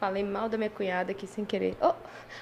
[0.00, 1.76] Falei mal da minha cunhada aqui sem querer.
[1.78, 1.92] Oh,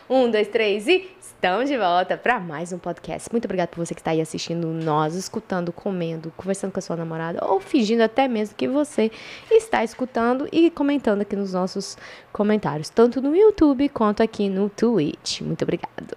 [0.09, 3.29] um, dois, três e estamos de volta para mais um podcast.
[3.33, 6.95] Muito obrigada por você que está aí assistindo nós, escutando, comendo, conversando com a sua
[6.95, 9.11] namorada ou fingindo até mesmo que você
[9.51, 11.99] está escutando e comentando aqui nos nossos
[12.33, 15.41] comentários, tanto no YouTube quanto aqui no Twitch.
[15.41, 16.17] Muito obrigado.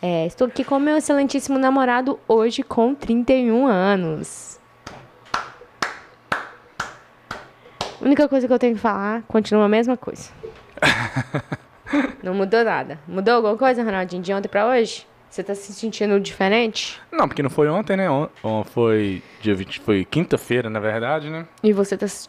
[0.00, 4.59] É, estou aqui com meu excelentíssimo namorado hoje com 31 anos.
[8.00, 10.30] A única coisa que eu tenho que falar continua a mesma coisa.
[12.22, 12.98] Não mudou nada.
[13.06, 15.06] Mudou alguma coisa, Ronaldinho, de ontem pra hoje?
[15.28, 17.00] Você tá se sentindo diferente?
[17.12, 18.10] Não, porque não foi ontem, né?
[18.10, 21.46] On- on- Foi dia 20, foi quinta-feira, na verdade, né?
[21.62, 22.26] E você tá se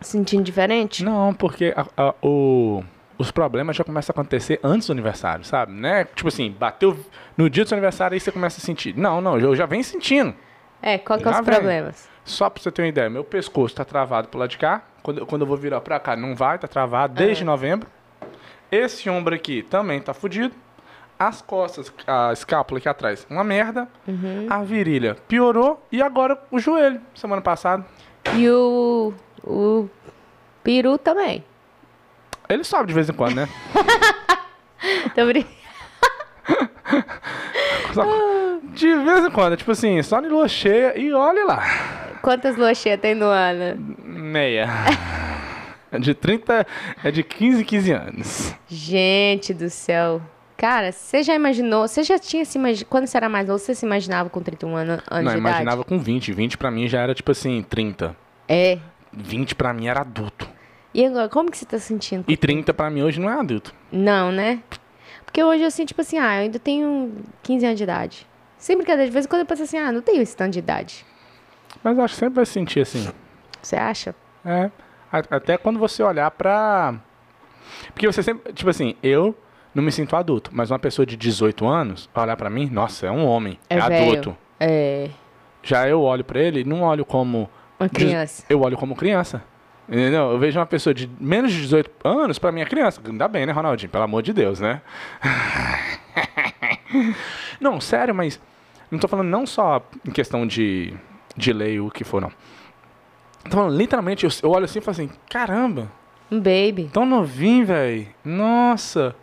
[0.00, 1.02] sentindo diferente?
[1.02, 2.82] Não, porque a- a- o-
[3.16, 5.72] os problemas já começam a acontecer antes do aniversário, sabe?
[5.72, 6.04] Né?
[6.04, 6.94] Tipo assim, bateu
[7.38, 8.94] no dia do seu aniversário aí você começa a sentir.
[8.96, 10.34] Não, não, eu já venho sentindo.
[10.82, 11.44] É, qual que é os vem.
[11.44, 12.08] problemas?
[12.28, 14.82] Só pra você ter uma ideia, meu pescoço tá travado pro lado de cá.
[15.02, 17.88] Quando, quando eu vou virar pra cá, não vai, tá travado desde novembro.
[18.70, 20.54] Esse ombro aqui também tá fudido.
[21.18, 23.88] As costas, a escápula aqui atrás, uma merda.
[24.50, 25.82] A virilha piorou.
[25.90, 27.84] E agora o joelho, semana passada.
[28.34, 29.12] E o.
[29.42, 29.88] O
[30.62, 31.42] peru também.
[32.48, 33.48] Ele sobe de vez em quando, né?
[35.14, 35.46] Tô brin-
[37.94, 38.04] Só-
[38.74, 41.62] de vez em quando, tipo assim, só em lua cheia e olha lá.
[42.22, 43.96] Quantas luas cheias tem no ano?
[44.04, 44.68] Meia.
[45.90, 46.66] É de 30,
[47.02, 48.54] é de 15 em 15 anos.
[48.68, 50.20] Gente do céu.
[50.56, 51.86] Cara, você já imaginou?
[51.86, 52.86] Você já tinha se imaginado.
[52.90, 55.84] Quando você era mais novo, você se imaginava com 31 anos, anos Não, de imaginava
[55.84, 56.32] com 20.
[56.32, 58.06] 20 pra mim já era tipo assim, 30.
[58.06, 58.16] idade?
[58.48, 58.78] É.
[59.12, 60.48] 20 pra mim era adulto.
[60.92, 62.24] E agora, como que você tá sentindo?
[62.26, 63.72] E 30 pra mim hoje não é adulto.
[63.92, 64.60] Não, né?
[65.24, 68.26] Porque hoje eu sinto, tipo assim, ah, eu ainda tenho 15 anos de idade.
[68.56, 70.58] Sem brincadeira, de vez em quando eu penso assim, ah, não tenho esse tanto de
[70.58, 71.06] idade.
[71.82, 73.08] Mas acho que sempre vai se sentir assim.
[73.62, 74.14] Você acha?
[74.44, 74.70] É.
[75.10, 76.94] Até quando você olhar pra.
[77.92, 78.52] Porque você sempre.
[78.52, 79.36] Tipo assim, eu
[79.74, 83.10] não me sinto adulto, mas uma pessoa de 18 anos olhar pra mim, nossa, é
[83.10, 83.58] um homem.
[83.68, 84.36] É É, adulto.
[84.60, 85.08] É.
[85.62, 87.48] Já eu olho pra ele, não olho como.
[87.78, 88.44] Uma criança.
[88.48, 89.42] Eu olho como criança.
[89.88, 90.32] Entendeu?
[90.32, 93.00] Eu vejo uma pessoa de menos de 18 anos, pra mim é criança.
[93.06, 93.90] Ainda bem, né, Ronaldinho?
[93.90, 94.82] Pelo amor de Deus, né?
[97.60, 98.40] não, sério, mas.
[98.90, 100.94] Não tô falando não só em questão de,
[101.38, 102.30] de lei o que for, não.
[103.48, 105.90] Falando, literalmente, eu, eu olho assim e falo assim: caramba,
[106.30, 106.90] Um baby.
[106.92, 108.08] tão novinho, velho.
[108.24, 109.14] Nossa.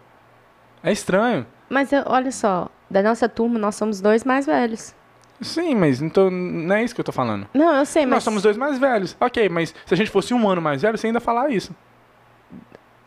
[0.81, 1.46] É estranho.
[1.70, 4.96] Mas eu- olha só, da nossa turma, nós somos dois mais velhos.
[5.42, 7.46] Sim, mas não, tô- não é isso que eu tô falando.
[7.54, 8.12] Não, eu sei, mas.
[8.16, 9.16] Nós somos dois mais velhos.
[9.20, 11.75] Ok, mas se a gente fosse um ano mais velho, você ainda falar isso.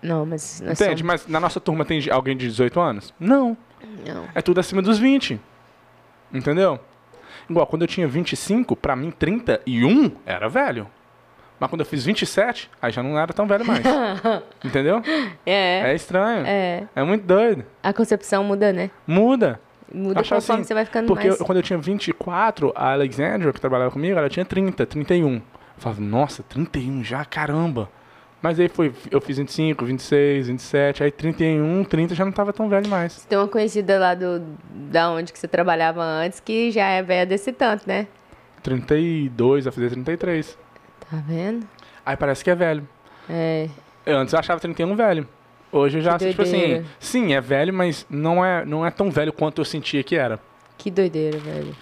[0.02, 0.60] Não, mas.
[0.60, 1.02] Nós Entende?
[1.02, 3.12] Mas na nossa turma tem alguém de 18 anos?
[3.18, 3.56] Não.
[3.80, 4.28] somos- Não.
[4.34, 5.40] É tudo acima dos 20.
[6.32, 6.78] Entendeu?
[7.48, 10.86] Igual, quando eu tinha 25, pra mim 31 era velho.
[11.60, 13.82] Mas quando eu fiz 27, aí já não era tão velho mais.
[14.64, 15.02] Entendeu?
[15.44, 15.90] É.
[15.90, 16.44] É estranho.
[16.46, 16.84] É.
[16.94, 17.64] É muito doido.
[17.82, 18.90] A concepção muda, né?
[19.06, 19.60] Muda.
[19.92, 21.40] Muda Acho conforme assim, você vai ficando Porque mais.
[21.40, 25.36] eu- quando eu tinha 24, a Alexandra, que trabalhava comigo, ela tinha 30, 31.
[25.36, 25.42] Eu
[25.78, 27.88] falava, nossa, 31 já, caramba.
[28.40, 32.68] Mas aí foi, eu fiz 25, 26, 27, aí 31, 30 já não tava tão
[32.68, 33.24] velho mais.
[33.24, 34.40] Tem uma conhecida lá do,
[34.70, 38.06] da onde que você trabalhava antes que já é velha desse tanto, né?
[38.62, 40.56] 32, vai fazer 33.
[41.10, 41.66] Tá vendo?
[42.06, 42.88] Aí parece que é velho.
[43.28, 43.68] É.
[44.06, 45.28] Eu antes eu achava 31 velho.
[45.70, 49.10] Hoje eu já, Que tipo assim, sim, é velho, mas não é, não é tão
[49.10, 50.40] velho quanto eu sentia que era.
[50.78, 51.76] Que doideira, velho.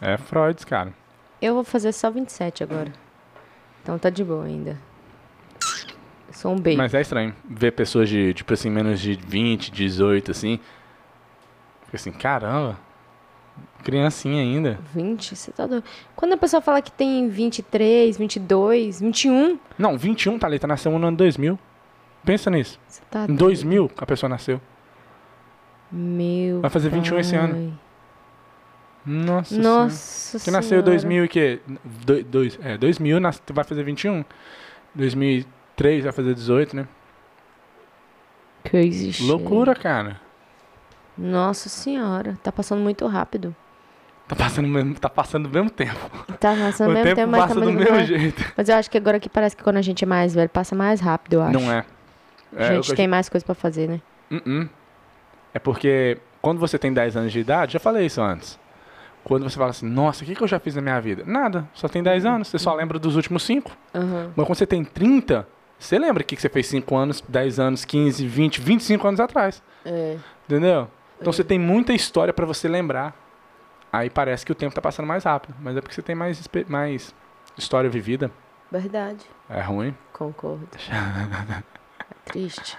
[0.00, 0.92] É Freud, cara.
[1.40, 2.92] Eu vou fazer só 27 agora.
[3.82, 4.76] Então tá de boa ainda.
[6.36, 6.76] Sou um baby.
[6.76, 10.60] Mas é estranho ver pessoas de, tipo assim, menos de 20, 18, assim.
[11.86, 12.78] Fica assim, caramba.
[13.82, 14.78] Criancinha ainda.
[14.94, 15.34] 20?
[15.34, 15.82] Você tá doido.
[16.14, 21.16] Quando a pessoa fala que tem 23, 22, 21, Não, 21, Thalita, nasceu no ano
[21.16, 21.58] 2000.
[22.22, 22.78] Pensa nisso.
[22.86, 23.38] você tá Em doido.
[23.38, 24.60] 2000 a pessoa nasceu.
[25.90, 27.54] Meu Vai fazer 21 esse ano.
[27.54, 27.72] pai.
[29.06, 29.68] Nossa Senhora.
[29.84, 30.86] Nossa Que nasceu em Senhora.
[30.90, 31.60] 2000 e que?
[32.04, 34.22] Do, dois, é, 2000 nas, vai fazer 21.
[35.76, 36.88] 2003 vai fazer 18, né?
[38.64, 39.22] Crazy.
[39.24, 40.20] Loucura, cara.
[41.16, 43.54] Nossa senhora, tá passando muito rápido.
[44.26, 46.10] Tá passando, o mesmo- tá passando do mesmo tempo.
[46.40, 48.52] Tá passando o mesmo tempo tempo, mas passa tá do mesmo jeito.
[48.56, 50.74] Mas eu acho que agora que parece que quando a gente é mais velho, passa
[50.74, 51.52] mais rápido, eu acho.
[51.60, 51.84] Não é.
[52.56, 54.00] A É, gente eu- tem mais coisa pra fazer, né?
[54.30, 54.68] Uh-uh.
[55.54, 58.58] É porque quando você tem 10 anos de idade, já falei isso antes.
[59.22, 61.22] Quando você fala assim, nossa, o que, que eu já fiz na minha vida?
[61.26, 63.76] Nada, só tem 10 anos, você só lembra dos últimos 5.
[63.94, 64.32] Aham.
[64.36, 65.46] Mas quando você tem 30,
[65.78, 69.62] você lembra o que, você fez 5 anos, 10 anos, 15, 20, 25 anos atrás.
[69.84, 70.16] É.
[70.44, 70.88] Entendeu?
[71.20, 73.14] Então você tem muita história pra você lembrar.
[73.92, 75.54] Aí parece que o tempo tá passando mais rápido.
[75.60, 77.14] Mas é porque você tem mais, mais
[77.56, 78.30] história vivida.
[78.70, 79.24] Verdade.
[79.48, 79.94] É ruim.
[80.12, 80.68] Concordo.
[81.98, 82.76] É triste.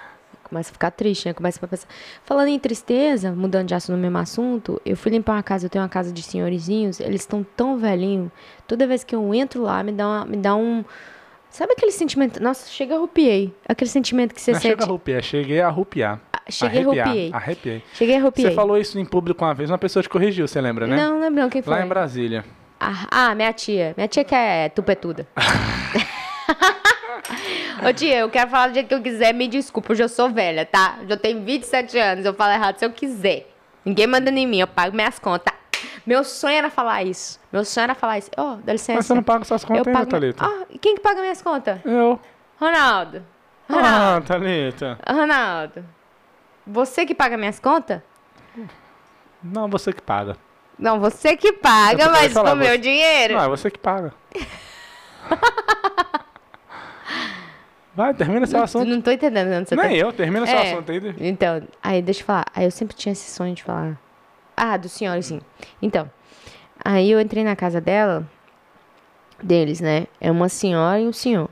[0.48, 1.34] Começa a ficar triste, né?
[1.34, 1.88] Começa a pensar.
[2.24, 5.70] Falando em tristeza, mudando de assunto no mesmo assunto, eu fui limpar uma casa, eu
[5.70, 8.32] tenho uma casa de senhorizinhos, eles estão tão velhinhos.
[8.66, 10.86] Toda vez que eu entro lá, me dá, uma, me dá um.
[11.50, 12.42] Sabe aquele sentimento?
[12.42, 13.54] Nossa, chega a arrupiei.
[13.68, 14.72] Aquele sentimento que você Não sente.
[14.72, 16.20] chega a arrupiar, cheguei a arrupiar.
[16.32, 17.32] Ah, Cheguei Arrepiar, arrupiei.
[17.34, 17.84] Arrepiei.
[17.94, 18.50] Cheguei a arrupiei.
[18.50, 20.96] Você falou isso em público uma vez, uma pessoa te corrigiu, você lembra, né?
[20.96, 21.74] Não, lembro não quem foi.
[21.74, 22.46] Lá em Brasília.
[22.80, 23.94] Ah, ah, minha tia.
[23.98, 25.28] Minha tia que é tupetuda.
[27.88, 30.30] Ô tia, eu quero falar do jeito que eu quiser, me desculpa, eu já sou
[30.30, 31.00] velha, tá?
[31.08, 33.48] Já tenho 27 anos, eu falo errado se eu quiser.
[33.86, 35.54] Ninguém manda em mim, eu pago minhas contas.
[36.08, 37.38] Meu sonho era falar isso.
[37.52, 38.32] Meu sonho era falar isso.
[38.38, 38.94] Ó, dá licença.
[39.00, 40.10] Mas você não paga suas contas eu ainda, pago...
[40.10, 40.46] Thalita?
[40.46, 41.80] Ah, quem que paga minhas contas?
[41.84, 42.18] Eu.
[42.60, 43.24] Ronaldo.
[43.70, 44.24] Ronaldo.
[44.26, 44.98] Ah, Thalita.
[45.06, 45.84] Ronaldo.
[46.66, 48.02] Você que paga minhas contas?
[49.44, 50.38] Não, você que paga.
[50.80, 53.34] Não, você que paga, mas falar, com meu você- dinheiro.
[53.36, 54.14] Não, é você que paga.
[57.96, 58.86] Vai, termina seu Não, assunto.
[58.88, 59.84] não tô entendendo onde você tá.
[59.88, 60.72] Nem eu, termina seu É.
[60.72, 61.16] assunto aí.
[61.20, 62.46] Então, aí deixa eu falar.
[62.56, 63.98] Aí eu sempre tinha esse sonho de falar.
[64.60, 65.40] Ah, do senhor, sim.
[65.80, 66.10] Então,
[66.84, 68.28] aí eu entrei na casa dela,
[69.42, 70.08] deles, né?
[70.20, 71.48] É uma senhora e um senhor.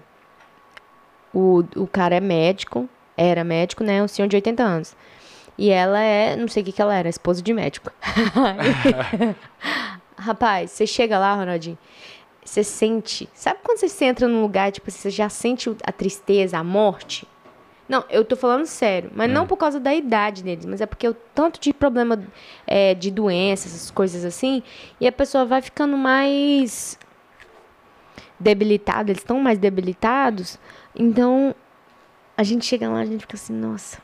[1.31, 4.01] O, o cara é médico, era médico, né?
[4.01, 4.95] Um senhor de 80 anos.
[5.55, 7.91] E ela é, não sei o que que ela era, esposa de médico.
[10.17, 11.77] Rapaz, você chega lá, Ronaldinho,
[12.43, 13.29] você sente.
[13.35, 17.27] Sabe quando você entra num lugar, tipo, você já sente a tristeza, a morte?
[17.87, 21.07] Não, eu tô falando sério, mas não por causa da idade deles, mas é porque
[21.07, 22.19] o tanto de problema
[22.65, 24.63] é, de doenças, essas coisas assim,
[24.99, 26.97] e a pessoa vai ficando mais
[28.39, 30.59] debilitada, eles estão mais debilitados,
[30.95, 31.53] então
[32.35, 33.99] a gente chega lá, a gente fica assim, nossa,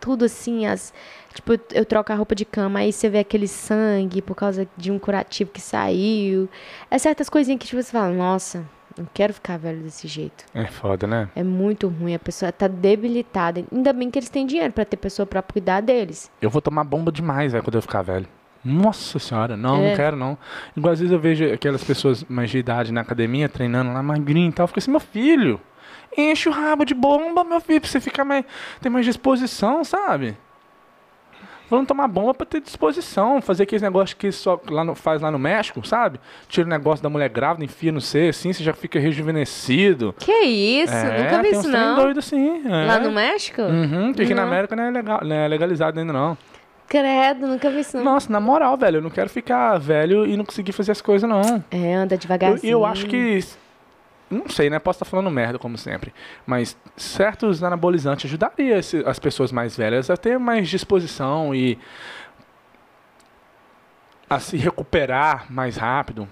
[0.00, 0.94] tudo assim, as
[1.34, 4.66] tipo, eu, eu troco a roupa de cama, aí você vê aquele sangue por causa
[4.78, 6.48] de um curativo que saiu.
[6.90, 8.66] É certas coisinhas que tipo, você fala, nossa,
[8.98, 10.44] não quero ficar velho desse jeito.
[10.54, 11.28] É foda, né?
[11.34, 13.64] É muito ruim, a pessoa tá debilitada.
[13.72, 16.30] Ainda bem que eles têm dinheiro pra ter pessoa pra cuidar deles.
[16.42, 18.26] Eu vou tomar bomba demais, velho, quando eu ficar velho.
[18.64, 19.90] Nossa senhora, não, É.
[19.90, 20.36] não quero não.
[20.76, 24.50] Igual às vezes eu vejo aquelas pessoas mais de idade na academia, treinando lá, magrinho
[24.50, 24.64] e tal.
[24.64, 25.60] Eu fico assim, meu filho,
[26.16, 28.44] enche o rabo de bomba, meu filho, pra você ficar mais.
[28.80, 30.36] ter mais disposição, sabe?
[31.70, 33.40] Vamos tomar bomba pra ter disposição.
[33.42, 36.18] Fazer aqueles negócios que só lá no- faz lá no México, sabe?
[36.48, 40.14] Tira o negócio da mulher grávida, enfia no C, assim, você já fica rejuvenescido.
[40.18, 40.94] Que isso?
[40.94, 41.96] É, Nunca vi isso, não.
[41.96, 42.62] doido assim.
[42.66, 42.86] é.
[42.86, 43.62] Lá no México?
[43.62, 44.42] Uhum, que aqui na.
[44.44, 46.36] América não é, legal, não é legalizado ainda não.
[46.88, 48.04] Credo, nunca vi isso, não.
[48.04, 51.28] Nossa, na moral, velho, eu não quero ficar velho e não conseguir fazer as coisas,
[51.28, 51.62] não.
[51.70, 52.70] É, anda Eu, devagarzinho.
[52.70, 53.44] eu acho que.
[54.30, 54.78] Não sei, né?
[54.78, 56.12] Posso estar falando merda, como sempre.
[56.46, 61.78] Mas certos anabolizantes ajudariam as pessoas mais velhas a ter mais disposição e.
[64.28, 66.28] a se recuperar mais rápido.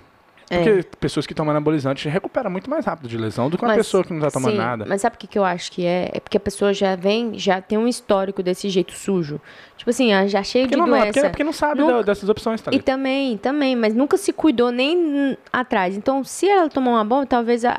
[0.49, 0.59] É.
[0.63, 3.79] Porque pessoas que tomam anabolizante recuperam muito mais rápido de lesão do que uma Mas,
[3.79, 4.85] pessoa que não tá tomando sim, nada.
[4.89, 6.11] Mas sabe o que, que eu acho que é?
[6.15, 9.41] É porque a pessoa já vem, já tem um histórico desse jeito sujo.
[9.77, 11.13] Tipo assim, ah, já cheio Porque de não, não, é doença.
[11.15, 14.71] porque, porque não sabe Nunca- dessas opções, tá E também, também, mas nunca se cuidou
[14.71, 15.97] nem atrás.
[15.97, 17.77] Então, se ela tomar uma bomba, talvez, a,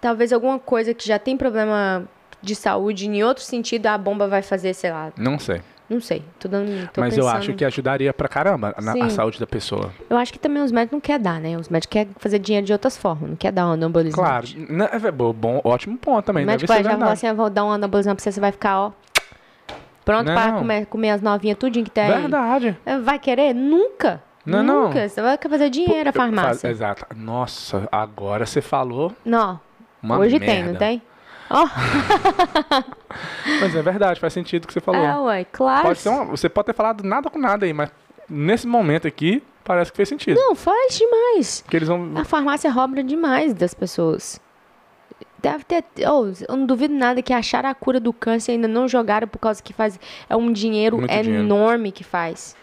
[0.00, 2.04] talvez alguma coisa que já tem problema
[2.42, 5.10] de saúde em outro sentido, a bomba vai fazer, sei lá.
[5.16, 5.62] Não sei.
[5.88, 6.22] Não sei.
[6.38, 6.88] Tô dando.
[6.92, 9.90] Tô Mas eu pensando- acho que ajudaria pra caramba na, a saúde da pessoa.
[10.08, 11.56] Eu acho que também os médicos não querem dar, né?
[11.58, 14.16] Os médicos querem fazer dinheiro de outras formas, não quer dar um anabolizante.
[14.16, 16.44] Claro, né, é bom, ótimo ponto também.
[16.44, 18.50] O médico vai já falar assim, eu vou dar um anabolizante pra você, você vai
[18.52, 18.92] ficar, ó.
[20.04, 20.34] Pronto Não.
[20.34, 22.06] pra comer, comer as novinhas, tudinho que tem.
[22.06, 22.76] Verdade.
[22.84, 23.54] É, Vai querer?
[23.54, 24.22] Nunca.
[24.44, 24.84] Não, não.
[24.88, 25.08] Nunca.
[25.08, 26.50] Você vai fazer dinheiro a Eu- farmácia.
[26.60, 27.06] faz- exato.
[27.16, 29.58] Nossa, agora você falou Não.
[30.18, 30.46] Hoje merda.
[30.46, 31.02] tem, não tem?
[31.50, 31.66] Ó,
[33.60, 35.00] Mas é verdade, faz sentido o que você falou.
[35.04, 35.82] é, ué, claro.
[35.82, 37.90] Pode ser uma- você pode ter falado nada com nada aí, mas
[38.28, 40.36] nesse momento aqui parece que fez sentido.
[40.38, 41.60] Não, faz demais.
[41.62, 42.12] Porque eles vão.
[42.16, 44.40] A farmácia rouba demais das pessoas.
[45.40, 45.84] Deve ter.
[46.10, 49.28] Oh, eu não duvido nada que acharam a cura do câncer e ainda não jogaram
[49.28, 50.00] por causa que faz.
[50.28, 51.44] É um dinheiro Muito dinheiro.
[51.44, 52.56] enorme que faz.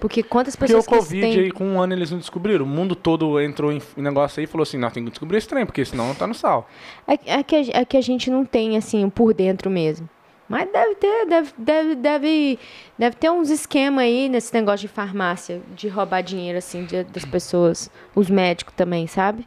[0.00, 1.40] Porque quantas Porque pessoas o que eles Covid têm.
[1.44, 2.64] aí, com um ano eles não descobriram.
[2.64, 5.46] O mundo todo entrou em negócio aí e falou assim: não, tem que descobrir esse
[5.48, 6.68] trem, porque senão não tá no sal.
[7.06, 10.08] É, é que, a- é que a gente não tem, assim, por dentro mesmo.
[10.48, 12.58] Mas deve ter, deve, deve, deve,
[12.98, 17.24] deve ter uns esquemas aí nesse negócio de farmácia, de roubar dinheiro, assim, de- das
[17.24, 17.88] pessoas.
[18.16, 19.46] Os médicos também, sabe?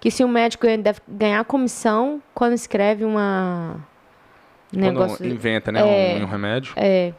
[0.00, 3.76] Que se o médico ele deve ganhar comissão quando escreve uma.
[4.74, 5.18] um Negócio.
[5.18, 6.18] Quando inventa, né, É.
[6.18, 6.72] um, um remédio.
[6.76, 7.12] É,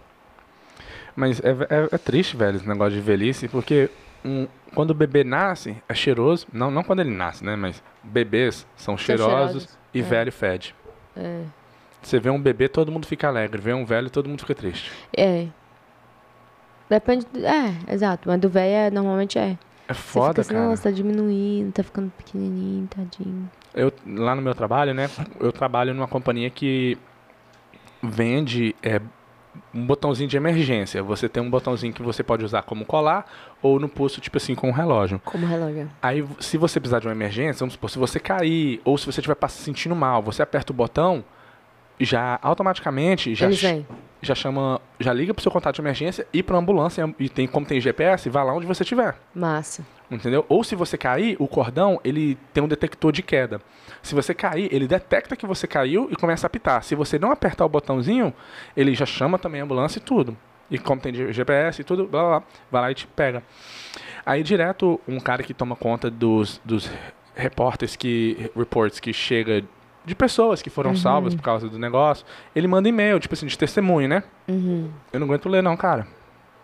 [1.16, 3.90] Mas é, é- é triste, velho, esse negócio de velhice, porque
[4.24, 6.48] um- quando o bebê nasce, é cheiroso.
[6.54, 7.56] Não, não quando ele nasce, né?
[7.56, 9.32] Mas bebês são cheirosos,
[9.64, 10.04] cheirosos, e é.
[10.04, 10.76] velho fede.
[11.18, 11.44] é,
[12.02, 13.60] Você vê um bebê, todo mundo fica alegre.
[13.62, 14.92] Vê um velho, todo mundo fica triste.
[15.18, 15.48] é.
[16.90, 17.26] Depende.
[17.32, 18.28] do- É, exato.
[18.30, 19.58] Mas do velho é, normalmente é.
[19.88, 20.66] É foda, assim, cara.
[20.68, 23.50] nossa, tá diminuindo, tá ficando pequenininho, tadinho.
[23.76, 25.10] Eu, lá no meu trabalho, né?
[25.40, 26.98] Eu trabalho numa companhia que
[28.02, 29.02] vende é,
[29.74, 31.02] um botãozinho de emergência.
[31.04, 33.26] Você tem um botãozinho que você pode usar como colar
[33.62, 35.22] ou no pulso, tipo assim, com um relógio.
[35.24, 35.90] Como relógio.
[36.02, 39.20] Aí, se você precisar de uma emergência, vamos supor, se você cair ou se você
[39.20, 41.24] estiver se sentindo mal, você aperta o botão,
[42.00, 43.48] já automaticamente já.
[44.22, 47.66] Já chama, já liga pro seu contato de emergência e pra ambulância e tem como
[47.66, 49.16] tem GPS, vai lá onde você estiver.
[49.34, 49.86] Massa.
[50.12, 50.46] Entendeu?
[50.50, 53.62] Ou se você cair, o cordão, ele tem um detector de queda.
[54.02, 56.84] Se você cair, ele detecta que você caiu e começa a apitar.
[56.84, 58.34] Se você não apertar o botãozinho,
[58.76, 60.36] ele já chama também a ambulância e tudo.
[60.72, 63.44] E como tem GPS e tudo, blá, blá, blá, vai lá e te pega.
[64.26, 66.92] Aí direto um cara que toma conta dos, dos
[67.36, 69.64] repórteres que reports que chega
[70.06, 72.26] de pessoas que foram salvas por causa do negócio,
[72.56, 74.24] ele manda e-mail, tipo assim, de testemunho, né?
[74.48, 74.90] Uhum.
[75.14, 76.08] Eu não aguento ler não, cara.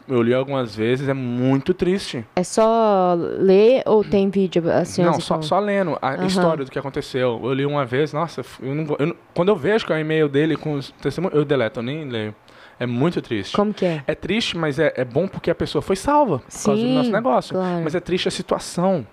[0.07, 2.23] Eu li algumas vezes, é muito triste.
[2.35, 4.69] É só ler ou tem vídeo?
[4.71, 6.25] Assim, não, só, só lendo a Aham.
[6.27, 7.39] história do que aconteceu.
[7.43, 10.29] Eu li uma vez, nossa, eu não, eu quando eu vejo que é o e-mail
[10.29, 12.35] dele com os testemunhos, eu deleto, eu nem leio.
[12.79, 13.55] É muito triste.
[13.55, 14.03] Como que é?
[14.05, 17.11] É triste, mas é, é bom porque a pessoa foi salva por causa do nosso
[17.11, 17.55] negócio.
[17.55, 17.81] claro.
[17.83, 19.07] Mas é triste a situação.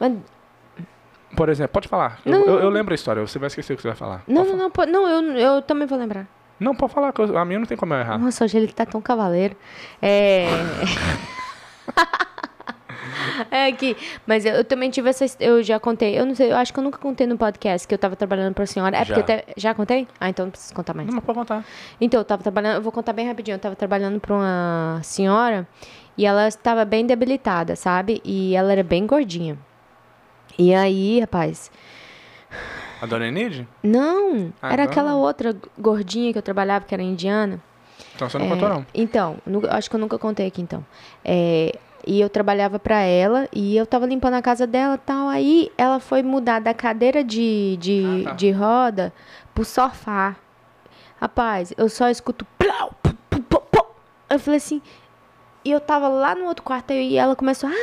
[0.00, 0.14] Mas-
[1.38, 2.18] Por exemplo, pode falar.
[2.26, 2.46] Eu, Não.
[2.46, 4.22] eu, eu lembro a história, você vai esquecer o que você vai falar.
[4.26, 6.26] Não, Pode não, não, pode- não, eu, eu também vou lembrar.
[6.58, 8.18] Não, pode falar, que eu- a minha não tem como eu errar.
[8.18, 9.54] Nossa, hoje ele tá tão cavaleiro.
[10.02, 10.48] É.
[13.50, 16.56] É que, mas eu, eu também tive essa, eu já contei, eu não sei, eu
[16.56, 18.96] acho que eu nunca contei no podcast que eu tava trabalhando pra senhora.
[18.96, 19.20] É porque Já.
[19.20, 20.08] até, já contei?
[20.20, 21.06] Ah, então não preciso contar mais.
[21.06, 21.64] Não, mas pode contar.
[22.00, 23.54] Então, eu tava trabalhando, eu vou contar bem rapidinho.
[23.54, 25.66] Eu tava trabalhando pra uma senhora
[26.16, 28.20] e ela estava bem debilitada, sabe?
[28.24, 29.56] E ela era bem gordinha.
[30.58, 31.70] E aí, rapaz,
[33.00, 33.66] A dona Enide?
[33.82, 37.60] não, Ah, era então- aquela outra gordinha que eu trabalhava, que era indiana.
[38.14, 38.86] Então você não É, contou, não.
[38.92, 40.84] Então, nu- acho que eu nunca contei aqui, então.
[41.24, 45.28] É, e eu trabalhava pra ela e eu tava limpando a casa dela e tal.
[45.28, 48.34] Aí ela foi mudar da cadeira de, de, Ah, tá.
[48.34, 49.12] de roda
[49.54, 50.34] pro sofá.
[51.20, 52.44] Rapaz, eu só escuto.
[54.30, 54.82] Eu falei assim.
[55.64, 57.68] E eu tava lá no outro quarto e ela começou.
[57.70, 57.74] Ah,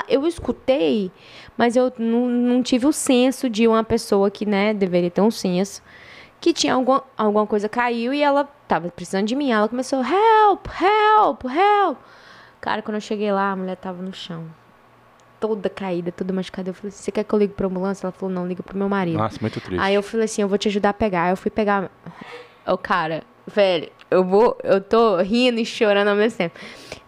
[0.00, 1.10] ah, eu escutei,
[1.56, 5.30] mas eu não, não tive o senso de uma pessoa que, né, deveria ter um
[5.30, 5.82] senso
[6.44, 9.50] que tinha alguma, alguma coisa caiu e ela tava precisando de mim.
[9.50, 11.98] Ela começou, help, help, help.
[12.60, 14.44] Cara, quando eu cheguei lá, a mulher tava no chão.
[15.40, 16.68] Toda caída, toda machucada.
[16.68, 18.04] Eu falei, você quer que eu ligue pra ambulância?
[18.04, 19.16] Ela falou, não, liga pro meu marido.
[19.16, 19.80] Nossa, muito triste.
[19.80, 21.24] Aí eu falei assim, eu vou te ajudar a pegar.
[21.24, 21.90] Aí eu fui pegar.
[22.66, 24.58] Ô, cara, velho, eu vou.
[24.62, 26.58] Eu tô rindo e chorando ao mesmo tempo.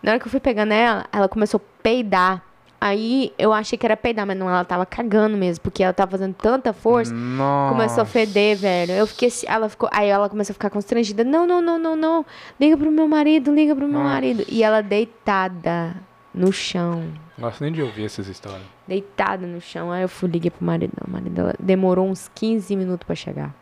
[0.03, 2.43] Na hora que eu fui pegando ela, ela começou a peidar.
[2.81, 6.11] Aí eu achei que era peidar, mas não, ela tava cagando mesmo, porque ela tava
[6.11, 7.13] fazendo tanta força.
[7.13, 7.73] Nossa.
[7.75, 8.93] Começou a feder, velho.
[8.93, 11.25] Eu fiquei assim, ela ficou, aí ela começou a ficar constrangida.
[11.25, 12.27] Não, não, não, não, não.
[12.61, 14.13] Liga pro meu marido, liga pro meu Nossa.
[14.13, 14.45] marido.
[14.49, 15.97] E ela deitada
[16.35, 17.13] no chão.
[17.39, 18.63] Gosto nem de ouvir essas histórias.
[18.87, 19.91] Deitada no chão.
[19.91, 20.93] Aí eu fui liguei pro marido.
[21.07, 23.55] O marido dela demorou uns 15 minutos pra chegar.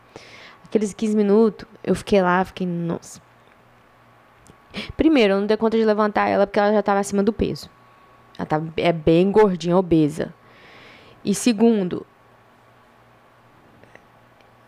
[0.65, 3.21] Aqueles 15 minutos, eu fiquei lá, fiquei, nossa.
[4.97, 7.69] Primeiro, eu não dei conta de levantar ela porque ela já tava acima do peso.
[8.37, 10.33] Ela tava, é bem gordinha, obesa.
[11.23, 12.05] E segundo,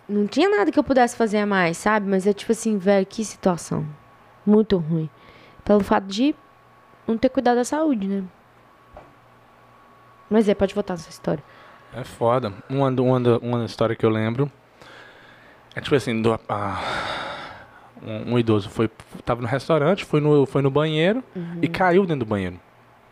[0.08, 2.10] não tinha nada que eu pudesse fazer a mais, sabe?
[2.10, 3.86] Mas é tipo assim, velho, que situação.
[4.46, 5.10] Muito ruim.
[5.64, 6.34] Pelo fato de
[7.06, 8.24] não ter cuidado da saúde, né?
[10.30, 11.44] Mas é, pode voltar nessa história.
[11.94, 12.54] É foda.
[12.70, 14.52] Uma, uma, uma história que eu lembro
[15.76, 16.82] é tipo assim, do, ah,
[18.02, 18.90] um, um idoso foi,
[19.24, 21.24] tava no restaurante, foi no, foi no banheiro
[21.62, 22.60] e caiu dentro do banheiro.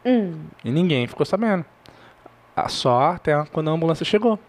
[0.05, 0.45] Hum.
[0.63, 1.65] E ninguém ficou sabendo.
[2.55, 4.39] Ah, Só até quando a ambulância chegou.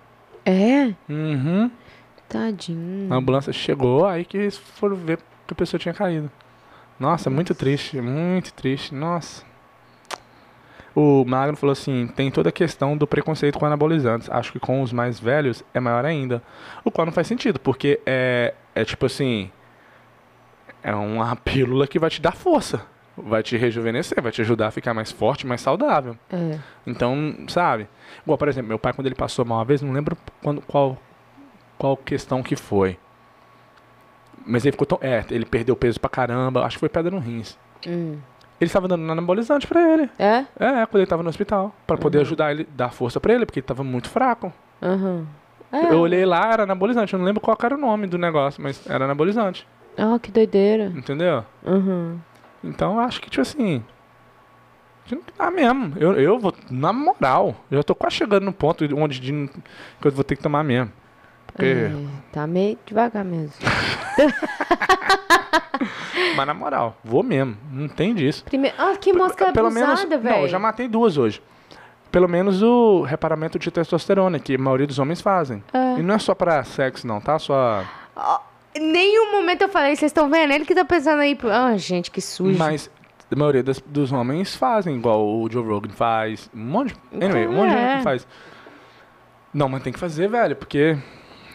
[0.44, 0.94] É?
[1.08, 1.70] Uhum.
[2.28, 3.12] Tadinho.
[3.12, 6.30] A ambulância chegou, aí que eles foram ver que a pessoa tinha caído.
[6.98, 8.94] Nossa, muito triste, muito triste.
[8.94, 9.44] Nossa.
[10.94, 14.30] O Magno falou assim: tem toda a questão do preconceito com anabolizantes.
[14.30, 16.42] Acho que com os mais velhos é maior ainda.
[16.84, 19.50] O qual não faz sentido, porque é, é tipo assim:
[20.82, 22.86] é uma pílula que vai te dar força,
[23.16, 26.16] vai te rejuvenescer, vai te ajudar a ficar mais forte, mais saudável.
[26.30, 26.58] É.
[26.86, 27.88] Então, sabe?
[28.22, 30.98] Igual, por exemplo, meu pai, quando ele passou mal uma vez, não lembro quando, qual,
[31.78, 32.98] qual questão que foi.
[34.44, 34.98] Mas ele ficou tão.
[35.00, 36.64] É, ele perdeu peso pra caramba.
[36.64, 37.58] Acho que foi pedra no rins.
[37.86, 38.18] Hum.
[38.60, 40.08] Ele estava dando anabolizante pra ele.
[40.18, 40.44] É?
[40.58, 41.74] É, quando ele tava no hospital.
[41.86, 44.52] Pra poder ajudar ele, dar força pra ele, porque ele tava muito fraco.
[44.80, 45.26] Aham.
[45.72, 45.92] É.
[45.92, 47.12] Eu olhei lá, era anabolizante.
[47.12, 49.66] Eu não lembro qual era o nome do negócio, mas era anabolizante.
[49.98, 50.84] Oh, que doideira.
[50.94, 51.44] Entendeu?
[51.64, 52.18] Uhum.
[52.66, 53.82] Então eu acho que, tipo assim.
[55.38, 55.92] Ah, mesmo.
[55.96, 59.48] Eu, eu vou, na moral, eu já tô quase chegando no ponto onde de-
[60.00, 60.92] que eu vou ter que tomar mesmo.
[61.46, 61.64] Porque.
[61.64, 61.92] É,
[62.32, 63.54] tá meio devagar mesmo.
[66.36, 67.56] Mas na moral, vou mesmo.
[67.70, 68.44] Não tem disso.
[68.44, 68.76] Primeiro...
[68.78, 70.48] Ah, que mosca Pelo abusada, Não, eu velho.
[70.48, 71.42] já matei duas hoje.
[72.10, 75.62] Pelo menos o reparamento de testosterona, que a maioria dos homens fazem.
[75.72, 75.98] É.
[75.98, 77.38] E não é só pra sexo, não, tá?
[77.38, 77.82] Só.
[77.82, 77.86] Em
[78.78, 80.52] nenhum momento eu falei, vocês estão vendo?
[80.52, 81.36] Ele que tá pensando aí.
[81.50, 82.58] Ah, gente, que sujo.
[82.58, 82.90] Mas
[83.30, 86.50] a maioria das- dos homens fazem, igual o Joe Rogan faz.
[86.54, 87.24] Um monte de.
[87.24, 87.94] Anyway, um monte de É.
[87.94, 88.26] gente faz.
[89.52, 90.96] Não, mas tem que fazer, velho, porque.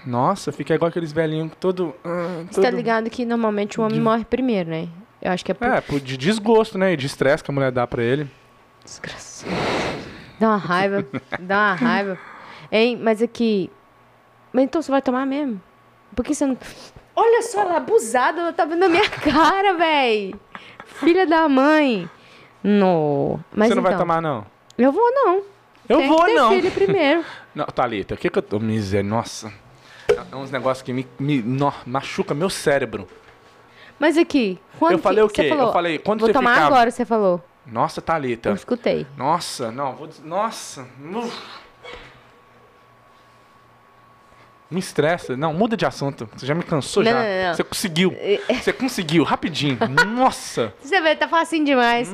[0.06, 1.94] Nossa, fica igual aqueles velhinhos todo.
[2.04, 4.88] ah, Você tá ligado que normalmente o homem De- morre primeiro, né?
[5.22, 6.94] Eu acho que é por É, por- de desgosto, né?
[6.94, 8.28] E de estresse que a mulher dá pra ele.
[8.84, 9.52] Desgraçado.
[10.40, 11.06] Dá uma raiva.
[11.40, 12.18] dá uma raiva.
[12.72, 13.70] Hein, mas aqui.
[14.52, 15.62] Mas então você vai tomar mesmo?
[16.16, 16.58] Por que você não.
[17.16, 20.34] Olha só, ela abusada, ela tá vendo a minha cara, véi.
[20.86, 22.10] Filha da mãe.
[22.64, 23.40] No.
[23.54, 24.46] Mas Você não vai então, tomar, não?
[24.78, 25.44] Eu vou, não.
[25.90, 26.50] Eu Tem vou, que ter não.
[26.52, 27.26] filho primeiro.
[27.54, 28.60] Não, Thalita, o que que eu tô.
[28.62, 29.52] Miséria, nossa.
[30.32, 33.06] É uns negócios que me, me nó, machuca meu cérebro.
[34.00, 35.42] Mas aqui, quando Eu falei que, o quê?
[35.44, 37.44] Você falou, Eu falei, quando vou você tomar ficava- agora, você falou.
[37.66, 38.48] Nossa, Thalita.
[38.50, 39.06] Eu escutei.
[39.18, 40.08] Nossa, não, vou.
[40.24, 40.88] Nossa.
[41.14, 41.61] Uf.
[44.72, 45.36] Me estressa.
[45.36, 46.30] Não, muda de assunto.
[46.36, 47.18] Você já me cansou Não, já.
[47.22, 47.54] não, não.
[47.56, 48.16] Você conseguiu.
[48.50, 49.78] Você conseguiu, rapidinho.
[50.16, 50.74] Nossa.
[50.82, 52.12] Você vê, tá facinho demais.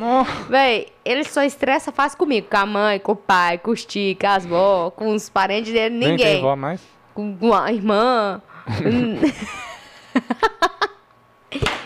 [0.49, 2.47] Véi, ele só estressa fácil comigo.
[2.49, 5.71] Com a mãe, com o pai, com os tios, com as vó, com os parentes
[5.71, 6.41] dele, Nem tem ninguém.
[6.41, 6.81] vó mais.
[7.13, 8.41] Com com a irmã.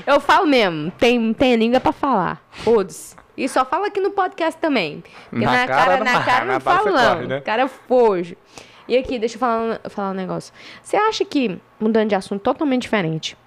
[0.06, 2.42] Eu falo mesmo, tem, tem língua pra falar.
[2.50, 3.16] Foda-se.
[3.38, 5.04] E só fala aqui no podcast também.
[5.30, 7.16] Porque Na na, cara cara, não na cara na não falo, você não.
[7.16, 7.42] corre, né?
[7.42, 8.38] Cara, é foge.
[8.88, 10.54] E aqui, deixa eu falar, um- falar um negócio.
[10.82, 13.38] Você acha que, mudando de assunto totalmente diferente,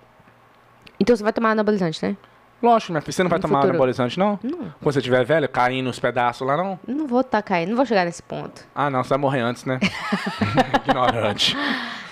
[0.98, 2.16] então você vai tomar anabolizante, né?
[2.62, 3.12] Lógico, minha filha.
[3.12, 3.70] Você não vai No tomar futuro.
[3.72, 4.38] anabolizante, não?
[4.42, 4.58] Não.
[4.80, 6.78] Quando você estiver velha, caindo nos pedaços lá, não?
[6.86, 8.64] Não vou tacar aí, não vou chegar nesse ponto.
[8.74, 9.02] Ah, não.
[9.04, 9.78] Você vai morrer antes, né?
[10.86, 11.54] Ignorante.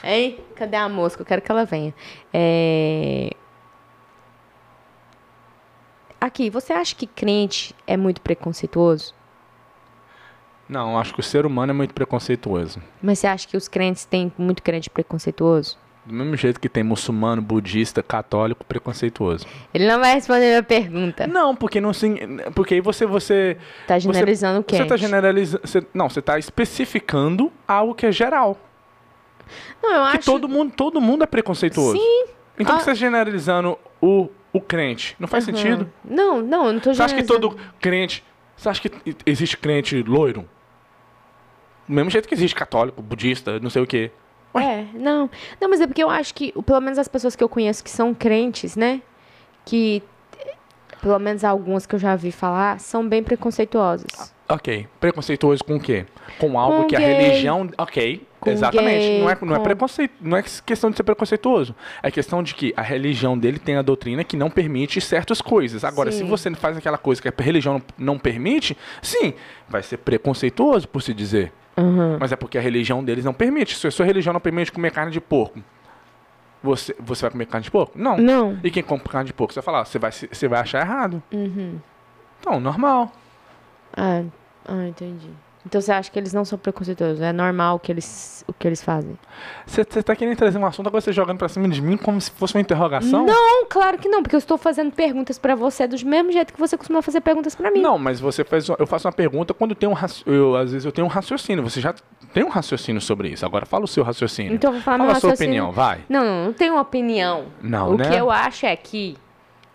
[0.04, 0.38] Hein?
[0.56, 1.22] Cadê a mosca?
[1.22, 1.94] Eu quero que ela venha.
[2.34, 3.30] É...
[6.20, 9.14] Aqui, você acha que crente é muito preconceituoso?
[10.72, 12.80] Não, acho que o ser humano é muito preconceituoso.
[13.02, 15.76] Mas você acha que os crentes têm muito crente preconceituoso?
[16.06, 19.46] Do mesmo jeito que tem muçulmano, budista, católico, preconceituoso.
[19.72, 21.26] Ele não vai responder a minha pergunta.
[21.28, 21.92] Não, porque não
[22.54, 23.56] porque aí você você
[23.86, 24.82] Tá generalizando o você crente.
[24.82, 28.58] está generalizando, você- não, você está especificando algo que é geral.
[29.82, 30.26] Não, eu Que acho...
[30.26, 31.98] todo mundo, todo mundo é preconceituoso.
[31.98, 32.24] Sim.
[32.58, 32.78] Então Ah.
[32.78, 35.14] você está generalizando o, o crente.
[35.20, 35.56] Não faz Aham.
[35.56, 35.92] sentido.
[36.04, 37.56] Não, não, eu não tô Você acha que generalizando.
[37.56, 38.24] todo crente,
[38.56, 38.90] você acha que
[39.24, 40.48] existe crente loiro?
[41.88, 44.10] Do mesmo jeito que existe católico, budista, não sei o quê.
[44.54, 45.30] É, não.
[45.60, 47.90] Não, mas é porque eu acho que, pelo menos as pessoas que eu conheço que
[47.90, 49.00] são crentes, né?
[49.64, 50.02] Que,
[51.00, 54.32] pelo menos algumas que eu já vi falar, são bem preconceituosas.
[54.48, 54.86] Ok.
[55.00, 56.04] Preconceituoso com o quê?
[56.38, 57.14] Com algo Com que a gay.
[57.14, 57.70] religião.
[57.78, 58.26] Ok.
[58.38, 58.98] Com exatamente.
[58.98, 60.14] gay, não, é, não é preconceito.
[60.20, 61.74] Não é questão de ser preconceituoso.
[62.02, 65.84] É questão de que a religião dele tem a doutrina que não permite certas coisas.
[65.84, 66.26] Agora, se Sim.
[66.26, 67.82] você faz aquela coisa que a religião não,
[68.14, 69.32] não permite, sim,
[69.68, 71.52] vai ser preconceituoso, por se dizer.
[71.76, 72.18] Aham.
[72.20, 73.76] Mas é porque a religião deles não permite.
[73.76, 75.60] Se a sua religião não permite comer carne de porco,
[76.62, 77.98] você, você vai comer carne de porco?
[77.98, 78.16] Não.
[78.18, 78.58] Não.
[78.62, 81.22] E quem compra carne de porco, você vai falar, você vai, você vai achar errado.
[81.32, 81.78] Uhum.
[82.40, 83.10] Então, normal.
[83.96, 84.22] Ah,
[84.66, 85.30] ah, entendi.
[85.64, 87.20] Então você acha que eles não são preconceituosos?
[87.20, 89.16] É normal o que eles, o que eles fazem?
[89.64, 92.20] Você você tá querendo trazer um assunto, agora você jogando pra cima de mim como
[92.20, 93.24] se fosse uma interrogação?
[93.24, 96.58] Não, claro que não, porque eu estou fazendo perguntas pra você do mesmo jeito que
[96.58, 97.80] você costuma fazer perguntas pra mim.
[97.80, 98.68] Não, mas você faz.
[98.68, 99.94] Eu faço uma pergunta quando tem um
[100.26, 101.62] eu Às vezes eu tenho um raciocínio.
[101.62, 101.94] Você já
[102.32, 103.46] tem um raciocínio sobre isso.
[103.46, 104.54] Agora fala o seu raciocínio.
[104.54, 105.64] Então eu vou falar fala meu a sua raciocínio.
[105.68, 106.00] opinião, vai.
[106.08, 107.44] Não, não, não tenho opinião.
[107.62, 108.10] Não, o né?
[108.10, 109.16] que eu acho é que.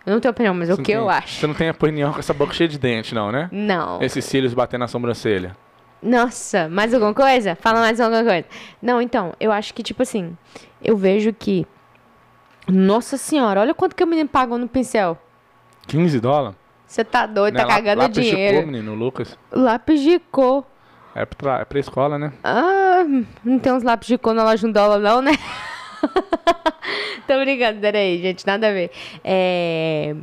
[0.05, 1.39] Eu não tenho opinião, mas Você o que tem- eu acho.
[1.39, 3.49] Você não tem opinião com essa boca cheia de dente, não, né?
[3.51, 4.01] Não.
[4.01, 5.55] Esses cílios batendo na sobrancelha.
[6.01, 7.55] Nossa, mais alguma coisa?
[7.55, 8.45] Fala mais alguma coisa.
[8.81, 10.37] Não, então, eu acho que, tipo assim,
[10.83, 11.65] eu vejo que.
[12.67, 15.17] Nossa senhora, olha quanto que o menino pagou no pincel.
[15.87, 16.57] 15 dólares?
[16.85, 18.57] Você tá doido, tá Não lá- cagando lápis de dinheiro.
[18.57, 19.37] cor, menino, Lucas.
[19.51, 20.65] Lápis de cor.
[21.15, 22.31] É pra, é pra escola, né?
[22.43, 23.03] Ah,
[23.43, 25.31] não tem uns lápis de cor na loja de um dólar, não, né?
[27.27, 28.91] Tô brincando, peraí, gente, nada a ver.
[29.23, 30.15] É...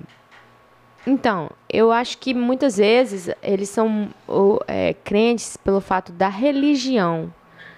[1.07, 7.33] Então, eu acho que muitas vezes eles são o, é, crentes pelo fato da religião.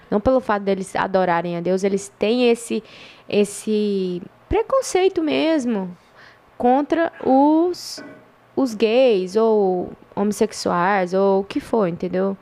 [0.09, 2.81] Não pelo fato deles adorarem a Deus, eles têm esse,
[3.27, 5.95] esse preconceito mesmo
[6.57, 8.01] contra os,
[8.55, 12.37] os gays ou homossexuais ou o que for, entendeu?